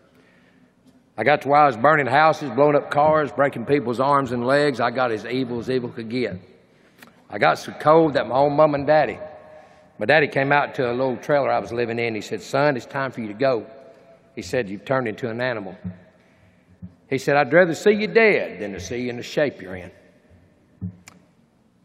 I 1.17 1.25
got 1.25 1.41
to 1.41 1.49
where 1.49 1.59
I 1.59 1.67
was 1.67 1.75
burning 1.75 2.07
houses, 2.07 2.51
blowing 2.51 2.77
up 2.77 2.89
cars, 2.89 3.33
breaking 3.33 3.65
people's 3.65 3.99
arms 3.99 4.31
and 4.31 4.47
legs. 4.47 4.79
I 4.79 4.91
got 4.91 5.11
as 5.11 5.25
evil 5.25 5.59
as 5.59 5.69
evil 5.69 5.89
could 5.89 6.07
get. 6.07 6.39
I 7.29 7.39
got 7.39 7.59
so 7.59 7.73
cold 7.73 8.13
that 8.13 8.29
my 8.29 8.35
own 8.35 8.53
mom 8.53 8.75
and 8.75 8.87
daddy, 8.87 9.19
my 9.99 10.05
daddy 10.05 10.29
came 10.29 10.53
out 10.53 10.73
to 10.75 10.89
a 10.89 10.93
little 10.93 11.17
trailer 11.17 11.51
I 11.51 11.59
was 11.59 11.73
living 11.73 11.99
in. 11.99 12.15
He 12.15 12.21
said, 12.21 12.41
Son, 12.41 12.77
it's 12.77 12.85
time 12.85 13.11
for 13.11 13.19
you 13.19 13.27
to 13.27 13.33
go. 13.33 13.67
He 14.37 14.41
said, 14.41 14.69
You've 14.69 14.85
turned 14.85 15.09
into 15.09 15.29
an 15.29 15.41
animal. 15.41 15.77
He 17.09 17.17
said, 17.17 17.35
I'd 17.35 17.53
rather 17.53 17.75
see 17.75 17.91
you 17.91 18.07
dead 18.07 18.59
than 18.59 18.73
to 18.73 18.79
see 18.79 18.97
you 19.03 19.09
in 19.09 19.17
the 19.17 19.23
shape 19.23 19.61
you're 19.61 19.75
in. 19.75 19.91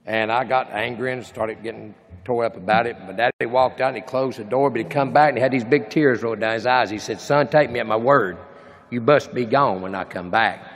And 0.06 0.32
I 0.32 0.44
got 0.44 0.70
angry 0.70 1.12
and 1.12 1.24
started 1.24 1.62
getting 1.62 1.94
tore 2.24 2.44
up 2.44 2.56
about 2.56 2.86
it. 2.86 2.98
My 3.00 3.12
daddy 3.12 3.46
walked 3.46 3.80
out 3.80 3.88
and 3.88 3.96
he 3.96 4.02
closed 4.02 4.38
the 4.38 4.44
door, 4.44 4.70
but 4.70 4.78
he 4.78 4.84
come 4.84 5.12
back 5.12 5.30
and 5.30 5.38
he 5.38 5.42
had 5.42 5.52
these 5.52 5.64
big 5.64 5.90
tears 5.90 6.22
roll 6.22 6.36
down 6.36 6.54
his 6.54 6.66
eyes. 6.66 6.88
He 6.90 6.98
said, 6.98 7.20
Son, 7.20 7.48
take 7.48 7.70
me 7.70 7.80
at 7.80 7.86
my 7.86 7.96
word. 7.96 8.38
You 8.90 9.00
must 9.00 9.34
be 9.34 9.44
gone 9.44 9.82
when 9.82 9.94
I 9.94 10.04
come 10.04 10.30
back. 10.30 10.66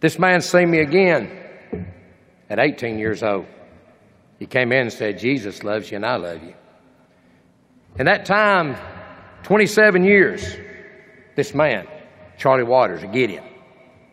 This 0.00 0.18
man 0.18 0.40
seen 0.40 0.70
me 0.70 0.78
again 0.78 1.30
at 2.48 2.58
18 2.58 2.98
years 2.98 3.22
old. 3.22 3.46
He 4.38 4.46
came 4.46 4.72
in 4.72 4.82
and 4.82 4.92
said, 4.92 5.18
Jesus 5.18 5.62
loves 5.62 5.90
you 5.90 5.96
and 5.96 6.06
I 6.06 6.16
love 6.16 6.42
you. 6.42 6.54
In 7.98 8.06
that 8.06 8.24
time, 8.24 8.76
27 9.42 10.04
years, 10.04 10.56
this 11.36 11.54
man, 11.54 11.86
Charlie 12.40 12.64
Waters 12.64 13.02
a 13.02 13.06
Gideon, 13.06 13.44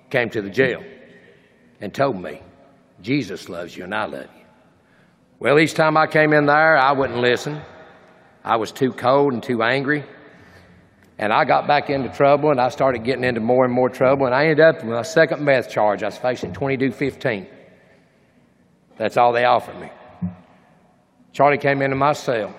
came 0.10 0.30
to 0.32 0.42
the 0.42 0.50
jail 0.50 0.84
and 1.80 1.94
told 1.94 2.22
me, 2.22 2.42
Jesus 3.02 3.48
loves 3.48 3.76
you 3.76 3.86
and 3.86 3.96
I 3.96 4.04
love 4.04 4.28
you. 4.38 4.46
Well, 5.40 5.58
each 5.58 5.76
time 5.76 5.96
I 5.96 6.08
came 6.08 6.34
in 6.34 6.46
there, 6.46 6.78
I 6.78 6.92
wouldn't 6.92 7.20
listen. 7.20 7.62
I 8.44 8.58
was 8.58 8.74
too 8.74 8.92
cold 8.92 9.32
and 9.32 9.42
too 9.42 9.64
angry. 9.64 10.04
And 11.18 11.32
I 11.32 11.46
got 11.46 11.68
back 11.68 11.90
into 11.90 12.10
trouble 12.10 12.52
and 12.52 12.60
I 12.60 12.68
started 12.68 13.06
getting 13.06 13.24
into 13.24 13.40
more 13.40 13.64
and 13.64 13.74
more 13.74 13.88
trouble. 13.88 14.26
And 14.26 14.36
I 14.36 14.48
ended 14.48 14.60
up 14.60 14.84
with 14.84 14.88
my 14.88 15.04
second 15.04 15.42
meth 15.42 15.70
charge. 15.70 16.04
I 16.04 16.08
was 16.08 16.18
facing 16.18 16.52
2215. 16.52 17.48
That's 18.98 19.16
all 19.16 19.32
they 19.32 19.46
offered 19.46 19.80
me. 19.80 19.90
Charlie 21.32 21.58
came 21.58 21.82
into 21.82 21.96
my 21.96 22.12
cell. 22.12 22.54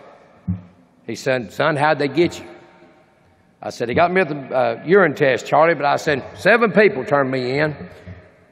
He 1.06 1.14
said, 1.14 1.52
Son, 1.52 1.76
how'd 1.76 1.98
they 1.98 2.08
get 2.08 2.38
you? 2.38 2.46
I 3.60 3.70
said, 3.70 3.88
They 3.88 3.94
got 3.94 4.12
me 4.12 4.20
at 4.20 4.28
the 4.28 4.36
uh, 4.36 4.82
urine 4.84 5.14
test, 5.14 5.46
Charlie, 5.46 5.74
but 5.74 5.84
I 5.84 5.96
said, 5.96 6.24
Seven 6.36 6.72
people 6.72 7.04
turned 7.04 7.30
me 7.30 7.58
in. 7.58 7.74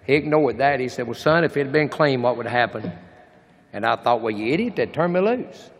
He 0.04 0.14
ignored 0.14 0.58
that. 0.58 0.80
He 0.80 0.88
said, 0.88 1.06
Well, 1.06 1.14
son, 1.14 1.44
if 1.44 1.56
it 1.56 1.60
had 1.64 1.72
been 1.72 1.88
clean, 1.88 2.22
what 2.22 2.36
would 2.36 2.46
happen? 2.46 2.92
And 3.72 3.86
I 3.86 3.96
thought, 3.96 4.20
Well, 4.20 4.34
you 4.34 4.52
idiot, 4.52 4.76
they'd 4.76 4.92
turn 4.92 5.12
me 5.12 5.20
loose. 5.20 5.70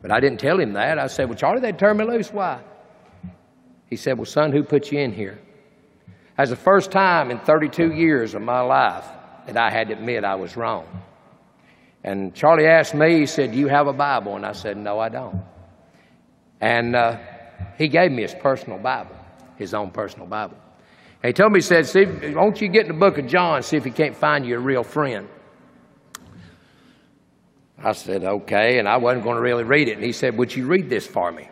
But 0.00 0.12
I 0.12 0.20
didn't 0.20 0.38
tell 0.38 0.60
him 0.60 0.74
that. 0.74 0.98
I 0.98 1.06
said, 1.06 1.28
Well, 1.28 1.38
Charlie, 1.38 1.60
they'd 1.60 1.78
turn 1.78 1.96
me 1.96 2.04
loose. 2.04 2.32
Why? 2.32 2.60
He 3.88 3.96
said, 3.96 4.18
Well, 4.18 4.26
son, 4.26 4.52
who 4.52 4.62
put 4.62 4.92
you 4.92 4.98
in 4.98 5.12
here? 5.12 5.38
That's 6.36 6.50
the 6.50 6.56
first 6.56 6.92
time 6.92 7.30
in 7.30 7.40
32 7.40 7.92
years 7.92 8.34
of 8.34 8.42
my 8.42 8.60
life 8.60 9.04
that 9.46 9.56
I 9.56 9.70
had 9.70 9.88
to 9.88 9.94
admit 9.94 10.24
I 10.24 10.36
was 10.36 10.56
wrong. 10.56 10.86
And 12.04 12.32
Charlie 12.34 12.66
asked 12.66 12.94
me, 12.94 13.18
he 13.18 13.26
said, 13.26 13.52
Do 13.52 13.58
you 13.58 13.68
have 13.68 13.86
a 13.86 13.92
Bible? 13.92 14.36
And 14.36 14.46
I 14.46 14.52
said, 14.52 14.76
No, 14.76 15.00
I 15.00 15.08
don't. 15.08 15.42
And 16.60 16.94
uh, 16.94 17.18
he 17.76 17.88
gave 17.88 18.10
me 18.10 18.22
his 18.22 18.34
personal 18.34 18.78
Bible, 18.78 19.16
his 19.56 19.74
own 19.74 19.90
personal 19.90 20.26
Bible. 20.26 20.56
And 21.22 21.30
he 21.30 21.32
told 21.32 21.52
me, 21.52 21.58
he 21.58 21.62
said, 21.62 21.86
see, 21.86 22.04
won't 22.32 22.60
you 22.60 22.68
get 22.68 22.86
in 22.86 22.92
the 22.92 22.98
book 22.98 23.18
of 23.18 23.26
John, 23.26 23.56
and 23.56 23.64
see 23.64 23.76
if 23.76 23.84
he 23.84 23.90
can't 23.90 24.14
find 24.16 24.46
you 24.46 24.56
a 24.56 24.60
real 24.60 24.84
friend. 24.84 25.28
I 27.82 27.92
said, 27.92 28.24
okay, 28.24 28.78
and 28.78 28.88
I 28.88 28.96
wasn't 28.96 29.24
going 29.24 29.36
to 29.36 29.42
really 29.42 29.64
read 29.64 29.88
it. 29.88 29.96
And 29.96 30.04
he 30.04 30.12
said, 30.12 30.36
would 30.36 30.54
you 30.54 30.66
read 30.66 30.88
this 30.88 31.06
for 31.06 31.30
me? 31.30 31.48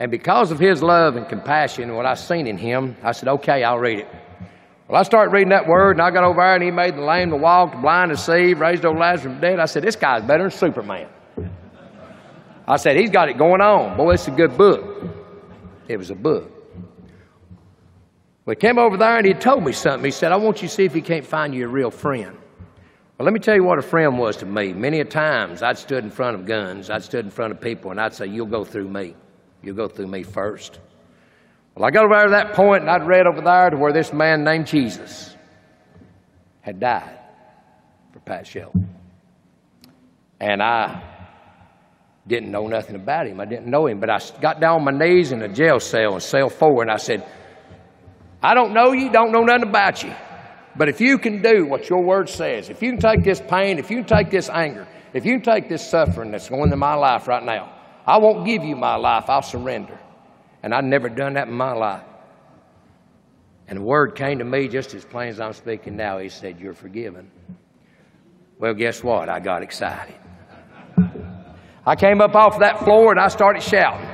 And 0.00 0.10
because 0.10 0.50
of 0.50 0.58
his 0.58 0.82
love 0.82 1.16
and 1.16 1.28
compassion 1.28 1.84
and 1.84 1.96
what 1.96 2.06
I 2.06 2.14
seen 2.14 2.46
in 2.46 2.56
him, 2.56 2.96
I 3.02 3.12
said, 3.12 3.28
okay, 3.28 3.62
I'll 3.62 3.78
read 3.78 4.00
it. 4.00 4.08
Well, 4.88 4.98
I 4.98 5.04
started 5.04 5.30
reading 5.32 5.50
that 5.50 5.68
word, 5.68 5.92
and 5.92 6.02
I 6.02 6.10
got 6.10 6.24
over 6.24 6.40
there, 6.40 6.54
and 6.54 6.64
he 6.64 6.70
made 6.72 6.96
the 6.96 7.02
lame 7.02 7.30
to 7.30 7.36
walk, 7.36 7.72
the 7.72 7.78
blind 7.78 8.10
to 8.10 8.16
see, 8.16 8.54
raised 8.54 8.84
old 8.84 8.98
Lazarus 8.98 9.22
from 9.22 9.40
dead. 9.40 9.60
I 9.60 9.66
said, 9.66 9.84
this 9.84 9.94
guy's 9.94 10.22
better 10.22 10.42
than 10.42 10.50
Superman. 10.50 11.08
I 12.66 12.76
said, 12.76 12.96
he's 12.96 13.10
got 13.10 13.28
it 13.28 13.38
going 13.38 13.60
on. 13.60 13.96
Boy, 13.96 14.14
it's 14.14 14.26
a 14.26 14.32
good 14.32 14.56
book. 14.56 15.19
It 15.90 15.98
was 15.98 16.10
a 16.10 16.14
book. 16.14 16.48
Well, 18.46 18.54
he 18.54 18.54
came 18.54 18.78
over 18.78 18.96
there 18.96 19.16
and 19.16 19.26
he 19.26 19.34
told 19.34 19.64
me 19.64 19.72
something. 19.72 20.04
He 20.04 20.12
said, 20.12 20.30
I 20.30 20.36
want 20.36 20.62
you 20.62 20.68
to 20.68 20.74
see 20.74 20.84
if 20.84 20.94
he 20.94 21.02
can't 21.02 21.26
find 21.26 21.52
you 21.52 21.64
a 21.64 21.68
real 21.68 21.90
friend. 21.90 22.38
Well, 23.18 23.24
let 23.24 23.34
me 23.34 23.40
tell 23.40 23.56
you 23.56 23.64
what 23.64 23.80
a 23.80 23.82
friend 23.82 24.16
was 24.16 24.36
to 24.36 24.46
me. 24.46 24.72
Many 24.72 25.00
a 25.00 25.04
times 25.04 25.64
I'd 25.64 25.78
stood 25.78 26.04
in 26.04 26.10
front 26.10 26.36
of 26.36 26.46
guns, 26.46 26.90
I'd 26.90 27.02
stood 27.02 27.24
in 27.24 27.30
front 27.32 27.52
of 27.52 27.60
people, 27.60 27.90
and 27.90 28.00
I'd 28.00 28.14
say, 28.14 28.26
You'll 28.26 28.46
go 28.46 28.64
through 28.64 28.88
me. 28.88 29.16
You'll 29.64 29.74
go 29.74 29.88
through 29.88 30.06
me 30.06 30.22
first. 30.22 30.78
Well, 31.74 31.84
I 31.84 31.90
got 31.90 32.04
over 32.04 32.22
to 32.22 32.30
that 32.30 32.52
point 32.52 32.82
and 32.82 32.90
I'd 32.90 33.08
read 33.08 33.26
over 33.26 33.40
there 33.40 33.70
to 33.70 33.76
where 33.76 33.92
this 33.92 34.12
man 34.12 34.44
named 34.44 34.68
Jesus 34.68 35.36
had 36.60 36.78
died 36.78 37.18
for 38.12 38.20
Pat 38.20 38.46
Shelton. 38.46 38.88
And 40.38 40.62
I 40.62 41.09
didn't 42.30 42.50
know 42.50 42.68
nothing 42.68 42.96
about 42.96 43.26
him. 43.26 43.40
I 43.40 43.44
didn't 43.44 43.66
know 43.66 43.86
him. 43.86 44.00
But 44.00 44.08
I 44.08 44.18
got 44.40 44.60
down 44.60 44.76
on 44.76 44.84
my 44.84 44.92
knees 44.92 45.32
in 45.32 45.42
a 45.42 45.48
jail 45.48 45.80
cell 45.80 46.14
in 46.14 46.20
cell 46.20 46.48
four 46.48 46.80
and 46.80 46.90
I 46.90 46.96
said, 46.96 47.26
I 48.42 48.54
don't 48.54 48.72
know 48.72 48.92
you, 48.92 49.10
don't 49.10 49.32
know 49.32 49.42
nothing 49.42 49.68
about 49.68 50.02
you. 50.02 50.14
But 50.76 50.88
if 50.88 51.00
you 51.00 51.18
can 51.18 51.42
do 51.42 51.66
what 51.66 51.90
your 51.90 52.02
word 52.02 52.28
says, 52.28 52.70
if 52.70 52.80
you 52.80 52.92
can 52.92 53.00
take 53.00 53.24
this 53.24 53.40
pain, 53.40 53.78
if 53.78 53.90
you 53.90 53.98
can 54.02 54.18
take 54.18 54.30
this 54.30 54.48
anger, 54.48 54.86
if 55.12 55.26
you 55.26 55.32
can 55.38 55.42
take 55.42 55.68
this 55.68 55.86
suffering 55.86 56.30
that's 56.30 56.48
going 56.48 56.64
into 56.64 56.76
my 56.76 56.94
life 56.94 57.26
right 57.26 57.44
now, 57.44 57.74
I 58.06 58.18
won't 58.18 58.46
give 58.46 58.64
you 58.64 58.76
my 58.76 58.94
life, 58.94 59.28
I'll 59.28 59.42
surrender. 59.42 59.98
And 60.62 60.72
I'd 60.72 60.84
never 60.84 61.08
done 61.08 61.34
that 61.34 61.48
in 61.48 61.54
my 61.54 61.72
life. 61.72 62.04
And 63.66 63.78
the 63.78 63.82
word 63.82 64.14
came 64.14 64.38
to 64.38 64.44
me 64.44 64.68
just 64.68 64.94
as 64.94 65.04
plain 65.04 65.28
as 65.28 65.40
I'm 65.40 65.52
speaking 65.52 65.96
now. 65.96 66.18
He 66.18 66.28
said, 66.28 66.60
You're 66.60 66.74
forgiven. 66.74 67.30
Well, 68.58 68.74
guess 68.74 69.02
what? 69.02 69.28
I 69.28 69.40
got 69.40 69.62
excited. 69.62 70.14
I 71.90 71.96
came 71.96 72.20
up 72.20 72.36
off 72.36 72.60
that 72.60 72.84
floor 72.84 73.10
and 73.10 73.18
I 73.18 73.26
started 73.26 73.64
shouting. 73.64 74.06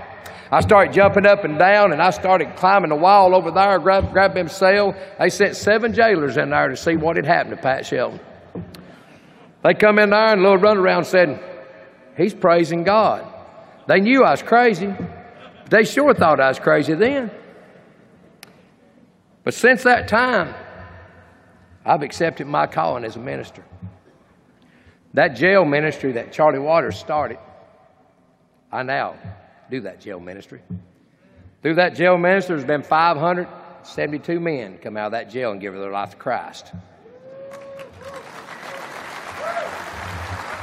I 0.51 0.63
started 0.63 0.95
jumping 0.95 1.27
up 1.27 1.45
and 1.45 1.59
down 1.59 1.93
and 1.93 2.01
I 2.01 2.09
started 2.09 2.57
climbing 2.57 2.89
the 2.89 2.97
wall 2.97 3.35
over 3.35 3.51
there, 3.51 3.79
grab, 3.79 4.15
grab 4.15 4.33
them 4.33 4.49
cell. 4.49 4.97
They 5.19 5.29
sent 5.29 5.57
seven 5.57 5.93
jailers 5.93 6.39
in 6.39 6.49
there 6.49 6.69
to 6.69 6.77
see 6.79 6.97
what 6.97 7.17
had 7.17 7.27
happened 7.27 7.55
to 7.55 7.61
Pat 7.61 7.85
Shelton. 7.85 8.19
They 9.63 9.75
come 9.75 9.99
in 9.99 10.09
there 10.09 10.29
and 10.33 10.43
little 10.43 10.57
runaround 10.57 11.05
said, 11.05 11.39
He's 12.17 12.33
praising 12.33 12.83
God. 12.83 13.31
They 13.87 14.01
knew 14.01 14.25
I 14.25 14.31
was 14.31 14.43
crazy. 14.43 14.95
They 15.69 15.85
sure 15.85 16.15
thought 16.15 16.41
I 16.41 16.49
was 16.49 16.59
crazy 16.59 16.95
then. 16.95 17.31
But 19.45 19.53
since 19.53 19.83
that 19.83 20.09
time, 20.09 20.55
I've 21.85 22.03
accepted 22.03 22.47
my 22.47 22.69
calling 22.69 23.05
as 23.05 23.17
a 23.17 23.21
minister. 23.21 23.63
That 25.13 25.37
jail 25.37 25.67
ministry 25.67 26.13
that 26.13 26.33
Charlie 26.33 26.59
Waters 26.59 26.99
started, 26.99 27.37
I 28.77 28.83
now 28.83 29.17
do 29.71 29.81
that 29.81 30.03
jail 30.03 30.21
ministry. 30.21 30.61
Through 31.63 31.77
that 31.77 31.95
jail 31.95 32.19
ministry, 32.19 32.57
there's 32.57 32.67
been 32.67 32.83
572 32.83 34.39
men 34.39 34.77
come 34.77 34.99
out 34.99 35.07
of 35.07 35.13
that 35.13 35.31
jail 35.31 35.51
and 35.51 35.59
give 35.59 35.73
their 35.73 35.91
life 35.91 36.11
to 36.11 36.17
Christ. 36.17 36.73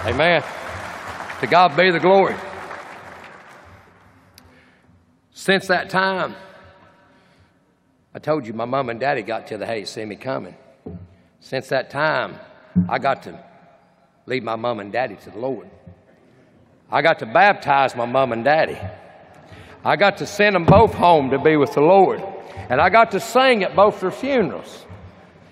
Amen. 0.06 0.44
To 1.40 1.48
God 1.48 1.76
be 1.76 1.90
the 1.90 2.00
glory. 2.00 2.36
Since 5.32 5.66
that 5.68 5.90
time, 5.90 6.36
I 8.14 8.20
told 8.20 8.46
you 8.46 8.54
my 8.54 8.66
mom 8.66 8.90
and 8.90 9.00
daddy 9.00 9.24
got 9.24 9.48
to 9.48 9.58
the 9.58 9.66
hay, 9.66 9.86
see 9.86 10.06
me 10.06 10.18
coming. 10.18 10.56
Since 11.40 11.70
that 11.70 11.90
time, 11.90 12.36
I 12.88 13.00
got 13.00 13.24
to 13.24 13.44
lead 14.28 14.44
my 14.44 14.56
mom 14.56 14.80
and 14.82 14.92
daddy 14.92 15.16
to 15.16 15.32
the 15.32 15.40
Lord. 15.40 15.68
I 16.94 17.02
got 17.02 17.20
to 17.20 17.26
baptize 17.26 17.96
my 17.96 18.06
mom 18.06 18.34
and 18.34 18.44
daddy. 18.44 18.78
I 19.84 19.96
got 19.96 20.18
to 20.18 20.28
send 20.28 20.54
them 20.54 20.66
both 20.66 20.94
home 20.94 21.32
to 21.32 21.40
be 21.40 21.58
with 21.58 21.74
the 21.74 21.82
Lord. 21.82 22.22
And 22.70 22.80
I 22.80 22.92
got 22.92 23.10
to 23.12 23.20
sing 23.20 23.64
at 23.64 23.76
both 23.76 24.00
their 24.00 24.12
funerals. 24.12 24.86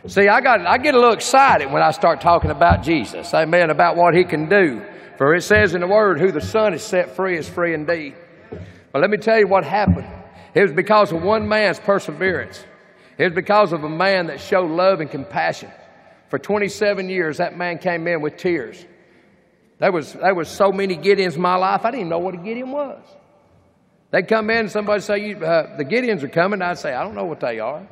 See, 0.06 0.28
I, 0.28 0.40
got, 0.40 0.68
I 0.68 0.78
get 0.78 0.94
a 0.94 1.00
little 1.00 1.16
excited 1.16 1.72
when 1.72 1.82
I 1.82 1.90
start 1.92 2.22
talking 2.22 2.52
about 2.52 2.84
Jesus. 2.84 3.34
Amen. 3.34 3.72
About 3.72 3.96
what 3.96 4.14
he 4.14 4.24
can 4.24 4.50
do. 4.50 4.86
For 5.18 5.34
it 5.34 5.42
says 5.42 5.74
in 5.74 5.82
the 5.82 5.88
Word, 5.88 6.20
who 6.20 6.32
the 6.32 6.42
Son 6.42 6.76
is 6.76 6.84
set 6.84 7.16
free 7.16 7.40
is 7.40 7.50
free 7.50 7.74
indeed. 7.74 8.14
But 8.92 9.02
let 9.02 9.10
me 9.10 9.18
tell 9.18 9.40
you 9.40 9.48
what 9.48 9.64
happened. 9.64 10.08
It 10.54 10.62
was 10.62 10.74
because 10.74 11.12
of 11.12 11.24
one 11.24 11.48
man's 11.48 11.80
perseverance. 11.80 12.64
It 13.18 13.24
was 13.24 13.34
because 13.34 13.74
of 13.74 13.84
a 13.84 13.90
man 13.90 14.28
that 14.28 14.40
showed 14.40 14.70
love 14.70 15.00
and 15.00 15.10
compassion. 15.10 15.72
For 16.30 16.38
27 16.38 17.10
years, 17.10 17.38
that 17.38 17.58
man 17.58 17.80
came 17.80 18.08
in 18.08 18.22
with 18.22 18.38
tears. 18.38 18.86
There 19.82 19.92
was, 19.92 20.14
there 20.14 20.36
was 20.36 20.48
so 20.48 20.72
many 20.72 20.96
Gideons 20.96 21.34
in 21.36 21.42
my 21.42 21.56
life, 21.56 21.86
I 21.86 21.90
didn't 21.90 22.10
know 22.10 22.20
what 22.20 22.36
a 22.36 22.38
Gideon 22.38 22.72
was. 22.72 23.04
They'd 24.12 24.28
come 24.28 24.52
in 24.52 24.58
and 24.58 24.72
somebody 24.72 25.02
say, 25.02 25.34
uh, 25.34 25.76
the 25.76 25.84
Gideons 25.84 26.22
are 26.22 26.28
coming. 26.28 26.62
I'd 26.62 26.78
say, 26.78 26.94
I 26.94 27.02
don't 27.04 27.16
know 27.16 27.26
what 27.26 27.40
they 27.40 27.60
are. 27.60 27.88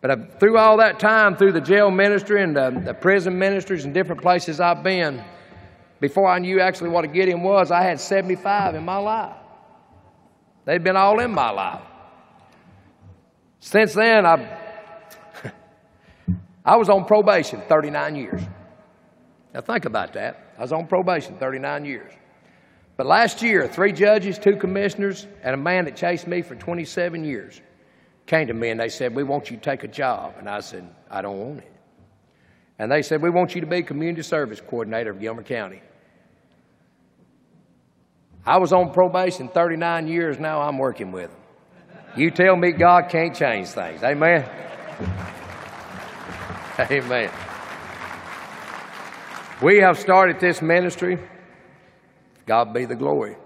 But 0.00 0.10
uh, 0.10 0.16
through 0.40 0.58
all 0.58 0.78
that 0.78 0.98
time, 0.98 1.36
through 1.36 1.52
the 1.52 1.60
jail 1.60 1.92
ministry 1.92 2.42
and 2.42 2.58
uh, 2.58 2.70
the 2.70 2.94
prison 2.94 3.38
ministries 3.38 3.84
and 3.84 3.94
different 3.94 4.22
places 4.22 4.58
I've 4.58 4.82
been, 4.82 5.22
before 6.00 6.26
I 6.26 6.40
knew 6.40 6.60
actually 6.60 6.90
what 6.90 7.04
a 7.04 7.08
Gideon 7.08 7.44
was, 7.44 7.70
I 7.70 7.82
had 7.82 8.00
75 8.00 8.74
in 8.74 8.84
my 8.84 8.96
life. 8.96 9.36
They'd 10.64 10.82
been 10.82 10.96
all 10.96 11.20
in 11.20 11.30
my 11.30 11.50
life. 11.50 11.82
Since 13.60 13.94
then, 13.94 14.26
I, 14.26 14.58
I 16.64 16.74
was 16.74 16.88
on 16.88 17.04
probation 17.04 17.62
39 17.68 18.16
years. 18.16 18.42
Now 19.58 19.62
think 19.62 19.86
about 19.86 20.12
that. 20.12 20.52
I 20.56 20.62
was 20.62 20.70
on 20.70 20.86
probation 20.86 21.36
39 21.36 21.84
years. 21.84 22.12
But 22.96 23.06
last 23.06 23.42
year, 23.42 23.66
three 23.66 23.90
judges, 23.90 24.38
two 24.38 24.54
commissioners, 24.54 25.26
and 25.42 25.52
a 25.52 25.56
man 25.56 25.86
that 25.86 25.96
chased 25.96 26.28
me 26.28 26.42
for 26.42 26.54
27 26.54 27.24
years 27.24 27.60
came 28.26 28.46
to 28.46 28.54
me 28.54 28.68
and 28.70 28.78
they 28.78 28.88
said, 28.88 29.16
We 29.16 29.24
want 29.24 29.50
you 29.50 29.56
to 29.56 29.62
take 29.62 29.82
a 29.82 29.88
job. 29.88 30.34
And 30.38 30.48
I 30.48 30.60
said, 30.60 30.88
I 31.10 31.22
don't 31.22 31.38
want 31.40 31.58
it. 31.58 31.72
And 32.78 32.92
they 32.92 33.02
said, 33.02 33.20
We 33.20 33.30
want 33.30 33.56
you 33.56 33.60
to 33.62 33.66
be 33.66 33.82
community 33.82 34.22
service 34.22 34.60
coordinator 34.60 35.10
of 35.10 35.18
Gilmer 35.18 35.42
County. 35.42 35.82
I 38.46 38.58
was 38.58 38.72
on 38.72 38.92
probation 38.92 39.48
39 39.48 40.06
years, 40.06 40.38
now 40.38 40.60
I'm 40.60 40.78
working 40.78 41.10
with 41.10 41.32
them. 41.32 41.40
You 42.16 42.30
tell 42.30 42.54
me 42.54 42.70
God 42.70 43.08
can't 43.08 43.34
change 43.34 43.66
things. 43.70 44.04
Amen. 44.04 44.48
Amen. 46.78 47.30
We 49.60 49.78
have 49.78 49.98
started 49.98 50.38
this 50.38 50.62
ministry. 50.62 51.18
God 52.46 52.72
be 52.72 52.84
the 52.84 52.94
glory. 52.94 53.36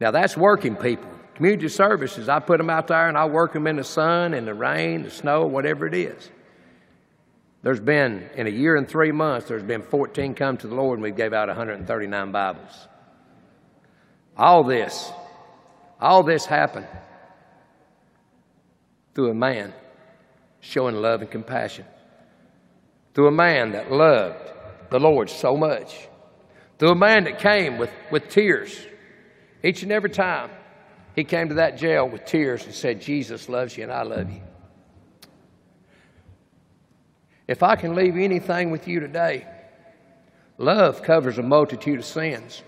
Now 0.00 0.10
that's 0.10 0.36
working 0.36 0.76
people. 0.76 1.10
Community 1.34 1.68
services, 1.68 2.28
I 2.28 2.38
put 2.38 2.58
them 2.58 2.70
out 2.70 2.86
there 2.86 3.08
and 3.08 3.18
I 3.18 3.26
work 3.26 3.52
them 3.52 3.66
in 3.66 3.76
the 3.76 3.84
sun, 3.84 4.32
in 4.32 4.46
the 4.46 4.54
rain, 4.54 5.02
the 5.02 5.10
snow, 5.10 5.46
whatever 5.46 5.86
it 5.86 5.94
is. 5.94 6.30
There's 7.62 7.80
been, 7.80 8.30
in 8.36 8.46
a 8.46 8.50
year 8.50 8.76
and 8.76 8.88
three 8.88 9.12
months, 9.12 9.48
there's 9.48 9.62
been 9.62 9.82
14 9.82 10.34
come 10.34 10.56
to 10.58 10.66
the 10.66 10.74
Lord 10.74 10.98
and 10.98 11.02
we 11.02 11.10
gave 11.10 11.32
out 11.32 11.48
139 11.48 12.32
Bibles. 12.32 12.88
All 14.36 14.64
this, 14.64 15.10
all 16.00 16.22
this 16.22 16.46
happened 16.46 16.86
through 19.14 19.30
a 19.30 19.34
man 19.34 19.74
showing 20.60 20.94
love 20.94 21.20
and 21.20 21.30
compassion. 21.30 21.84
Through 23.14 23.28
a 23.28 23.32
man 23.32 23.72
that 23.72 23.90
loved 23.90 24.52
the 24.90 24.98
Lord 24.98 25.30
so 25.30 25.56
much. 25.56 26.08
Through 26.78 26.90
a 26.90 26.96
man 26.96 27.24
that 27.24 27.38
came 27.38 27.78
with, 27.78 27.90
with 28.10 28.28
tears 28.28 28.86
each 29.62 29.82
and 29.82 29.90
every 29.90 30.10
time 30.10 30.50
he 31.14 31.24
came 31.24 31.48
to 31.48 31.54
that 31.54 31.78
jail 31.78 32.08
with 32.08 32.24
tears 32.24 32.64
and 32.64 32.74
said, 32.74 33.00
Jesus 33.00 33.48
loves 33.48 33.76
you 33.76 33.84
and 33.84 33.92
I 33.92 34.02
love 34.02 34.30
you. 34.30 34.42
If 37.48 37.62
I 37.62 37.76
can 37.76 37.94
leave 37.94 38.16
anything 38.16 38.70
with 38.70 38.86
you 38.86 39.00
today, 39.00 39.46
love 40.58 41.02
covers 41.02 41.38
a 41.38 41.42
multitude 41.42 41.98
of 41.98 42.04
sins. 42.04 42.62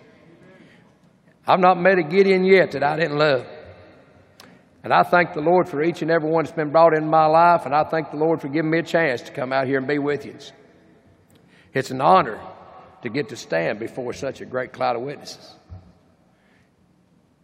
I've 1.47 1.61
not 1.61 1.81
met 1.81 1.99
a 1.99 2.03
Gideon 2.03 2.45
yet 2.45 2.73
that 2.73 2.83
I 2.83 2.97
didn't 2.97 3.19
love. 3.19 3.47
And 4.85 4.93
I 4.93 5.03
thank 5.03 5.35
the 5.35 5.41
Lord 5.41 5.69
for 5.69 5.83
each 5.83 6.03
and 6.03 6.11
every 6.11 6.31
one 6.31 6.45
that's 6.45 6.55
been 6.55 6.71
brought 6.71 6.95
into 6.95 7.09
my 7.09 7.27
life, 7.27 7.67
and 7.67 7.75
I 7.75 7.85
thank 7.85 8.11
the 8.11 8.17
Lord 8.17 8.41
for 8.41 8.49
giving 8.49 8.71
me 8.71 8.79
a 8.79 8.83
chance 8.83 9.23
to 9.23 9.33
come 9.33 9.53
out 9.53 9.67
here 9.67 9.79
and 9.79 9.87
be 9.87 9.99
with 9.99 10.25
you. 10.25 10.37
It's 11.75 11.91
an 11.91 12.01
honor 12.01 12.41
to 13.03 13.09
get 13.09 13.29
to 13.29 13.37
stand 13.37 13.79
before 13.79 14.13
such 14.13 14.41
a 14.41 14.45
great 14.45 14.73
cloud 14.73 14.97
of 14.97 15.03
witnesses. 15.03 15.55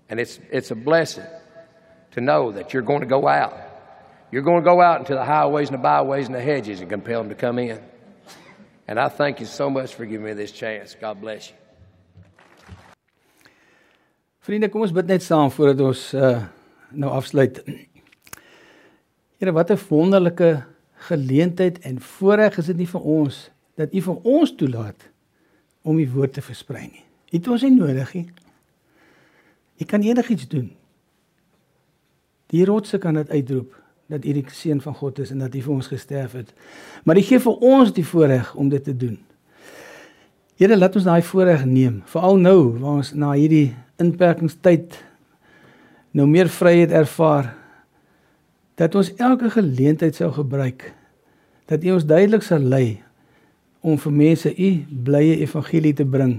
And 0.08 0.20
it's, 0.20 0.38
it's 0.50 0.70
a 0.70 0.74
blessing 0.74 1.26
to 2.12 2.20
know 2.20 2.52
that 2.52 2.72
you're 2.72 2.82
going 2.82 3.00
to 3.00 3.06
go 3.06 3.26
out. 3.26 3.56
You're 4.30 4.42
going 4.42 4.62
to 4.62 4.68
go 4.68 4.80
out 4.80 5.00
into 5.00 5.14
the 5.14 5.24
highways 5.24 5.68
and 5.68 5.78
the 5.78 5.82
byways 5.82 6.26
and 6.26 6.34
the 6.34 6.40
hedges 6.40 6.80
and 6.80 6.90
compel 6.90 7.22
them 7.22 7.28
to 7.28 7.34
come 7.34 7.58
in. 7.58 7.80
And 8.86 8.98
I 8.98 9.08
thank 9.08 9.40
you 9.40 9.46
so 9.46 9.70
much 9.70 9.94
for 9.94 10.04
giving 10.04 10.26
me 10.26 10.32
this 10.34 10.52
chance. 10.52 10.94
God 11.00 11.20
bless 11.20 11.50
you. 11.50 11.56
Vriende, 14.44 14.68
kom 14.68 14.82
ons 14.84 14.92
bid 14.92 15.08
net 15.08 15.24
saam 15.24 15.48
voordat 15.48 15.78
ons 15.80 16.00
uh 16.12 16.42
nou 16.92 17.08
afsluit. 17.16 17.62
Here, 19.40 19.52
wat 19.56 19.70
'n 19.72 19.80
wonderlike 19.88 20.64
geleentheid 21.08 21.78
en 21.80 21.96
voorreg 22.00 22.58
is 22.58 22.66
dit 22.66 22.76
nie 22.76 22.86
vir 22.86 23.00
ons 23.00 23.50
dat 23.78 23.94
U 23.94 24.00
vir 24.06 24.30
ons 24.36 24.54
toelaat 24.54 25.08
om 25.82 25.98
U 25.98 26.06
woord 26.14 26.36
te 26.36 26.42
versprei 26.44 26.86
nie. 26.86 27.04
U 27.32 27.36
het 27.36 27.48
ons 27.50 27.64
nie 27.66 27.74
nodig 27.74 28.14
nie. 28.14 28.26
U 29.82 29.84
kan 29.90 30.02
enigiets 30.06 30.48
doen. 30.48 30.70
Die 32.54 32.64
rotse 32.64 32.98
kan 33.02 33.18
dit 33.18 33.30
uitroep 33.30 33.74
dat 34.12 34.24
U 34.24 34.34
die 34.36 34.44
seun 34.54 34.80
van 34.84 34.94
God 34.94 35.18
is 35.24 35.32
en 35.34 35.42
dat 35.42 35.54
U 35.54 35.62
vir 35.66 35.74
ons 35.74 35.90
gesterf 35.90 36.36
het. 36.38 36.52
Maar 37.04 37.18
U 37.18 37.24
gee 37.26 37.40
vir 37.42 37.64
ons 37.74 37.94
die 37.96 38.06
voorreg 38.06 38.54
om 38.54 38.68
dit 38.70 38.84
te 38.84 38.96
doen. 38.96 39.18
Here, 40.54 40.76
laat 40.78 40.94
ons 40.94 41.06
daai 41.08 41.22
voorreg 41.26 41.64
neem, 41.66 42.02
veral 42.06 42.38
nou 42.38 42.58
waar 42.78 43.00
ons 43.00 43.10
na 43.18 43.32
hierdie 43.34 43.74
inperkingstyd 43.98 44.94
nou 46.14 46.28
meer 46.30 46.46
vryheid 46.46 46.94
ervaar 46.94 47.50
dat 48.78 48.94
ons 48.94 49.10
elke 49.18 49.50
geleentheid 49.50 50.14
sou 50.14 50.30
gebruik 50.34 50.92
dat 51.70 51.82
U 51.82 51.96
ons 51.96 52.06
duidelik 52.06 52.46
sal 52.46 52.62
lei 52.62 53.02
om 53.84 53.98
vir 54.00 54.12
mense 54.16 54.48
U 54.48 54.70
blye 55.04 55.36
evangelie 55.44 55.92
te 55.96 56.06
bring 56.08 56.38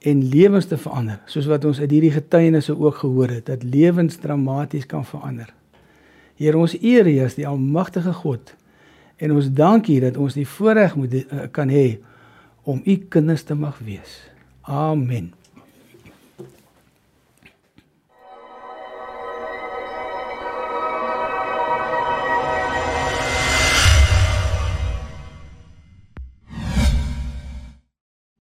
en 0.00 0.20
lewens 0.32 0.68
te 0.70 0.78
verander 0.80 1.18
soos 1.28 1.48
wat 1.50 1.66
ons 1.68 1.80
uit 1.82 1.90
hierdie 1.90 2.12
getuienisse 2.14 2.76
ook 2.76 3.02
gehoor 3.02 3.34
het 3.34 3.50
dat 3.50 3.66
lewens 3.66 4.20
dramaties 4.22 4.86
kan 4.86 5.04
verander. 5.04 5.50
Here 6.40 6.56
ons 6.56 6.76
eer 6.78 7.08
U 7.10 7.16
as 7.26 7.36
die 7.36 7.48
almagtige 7.48 8.14
God 8.22 8.54
en 9.20 9.34
ons 9.36 9.50
dankie 9.52 9.98
dat 10.00 10.16
ons 10.16 10.38
die 10.38 10.46
voorreg 10.48 10.96
moet 10.96 11.18
uh, 11.20 11.50
kan 11.52 11.68
hê 11.68 11.98
om 12.62 12.80
U 12.86 12.96
kinders 13.10 13.44
te 13.44 13.58
mag 13.58 13.82
wees. 13.84 14.22
Amen. 14.62 15.39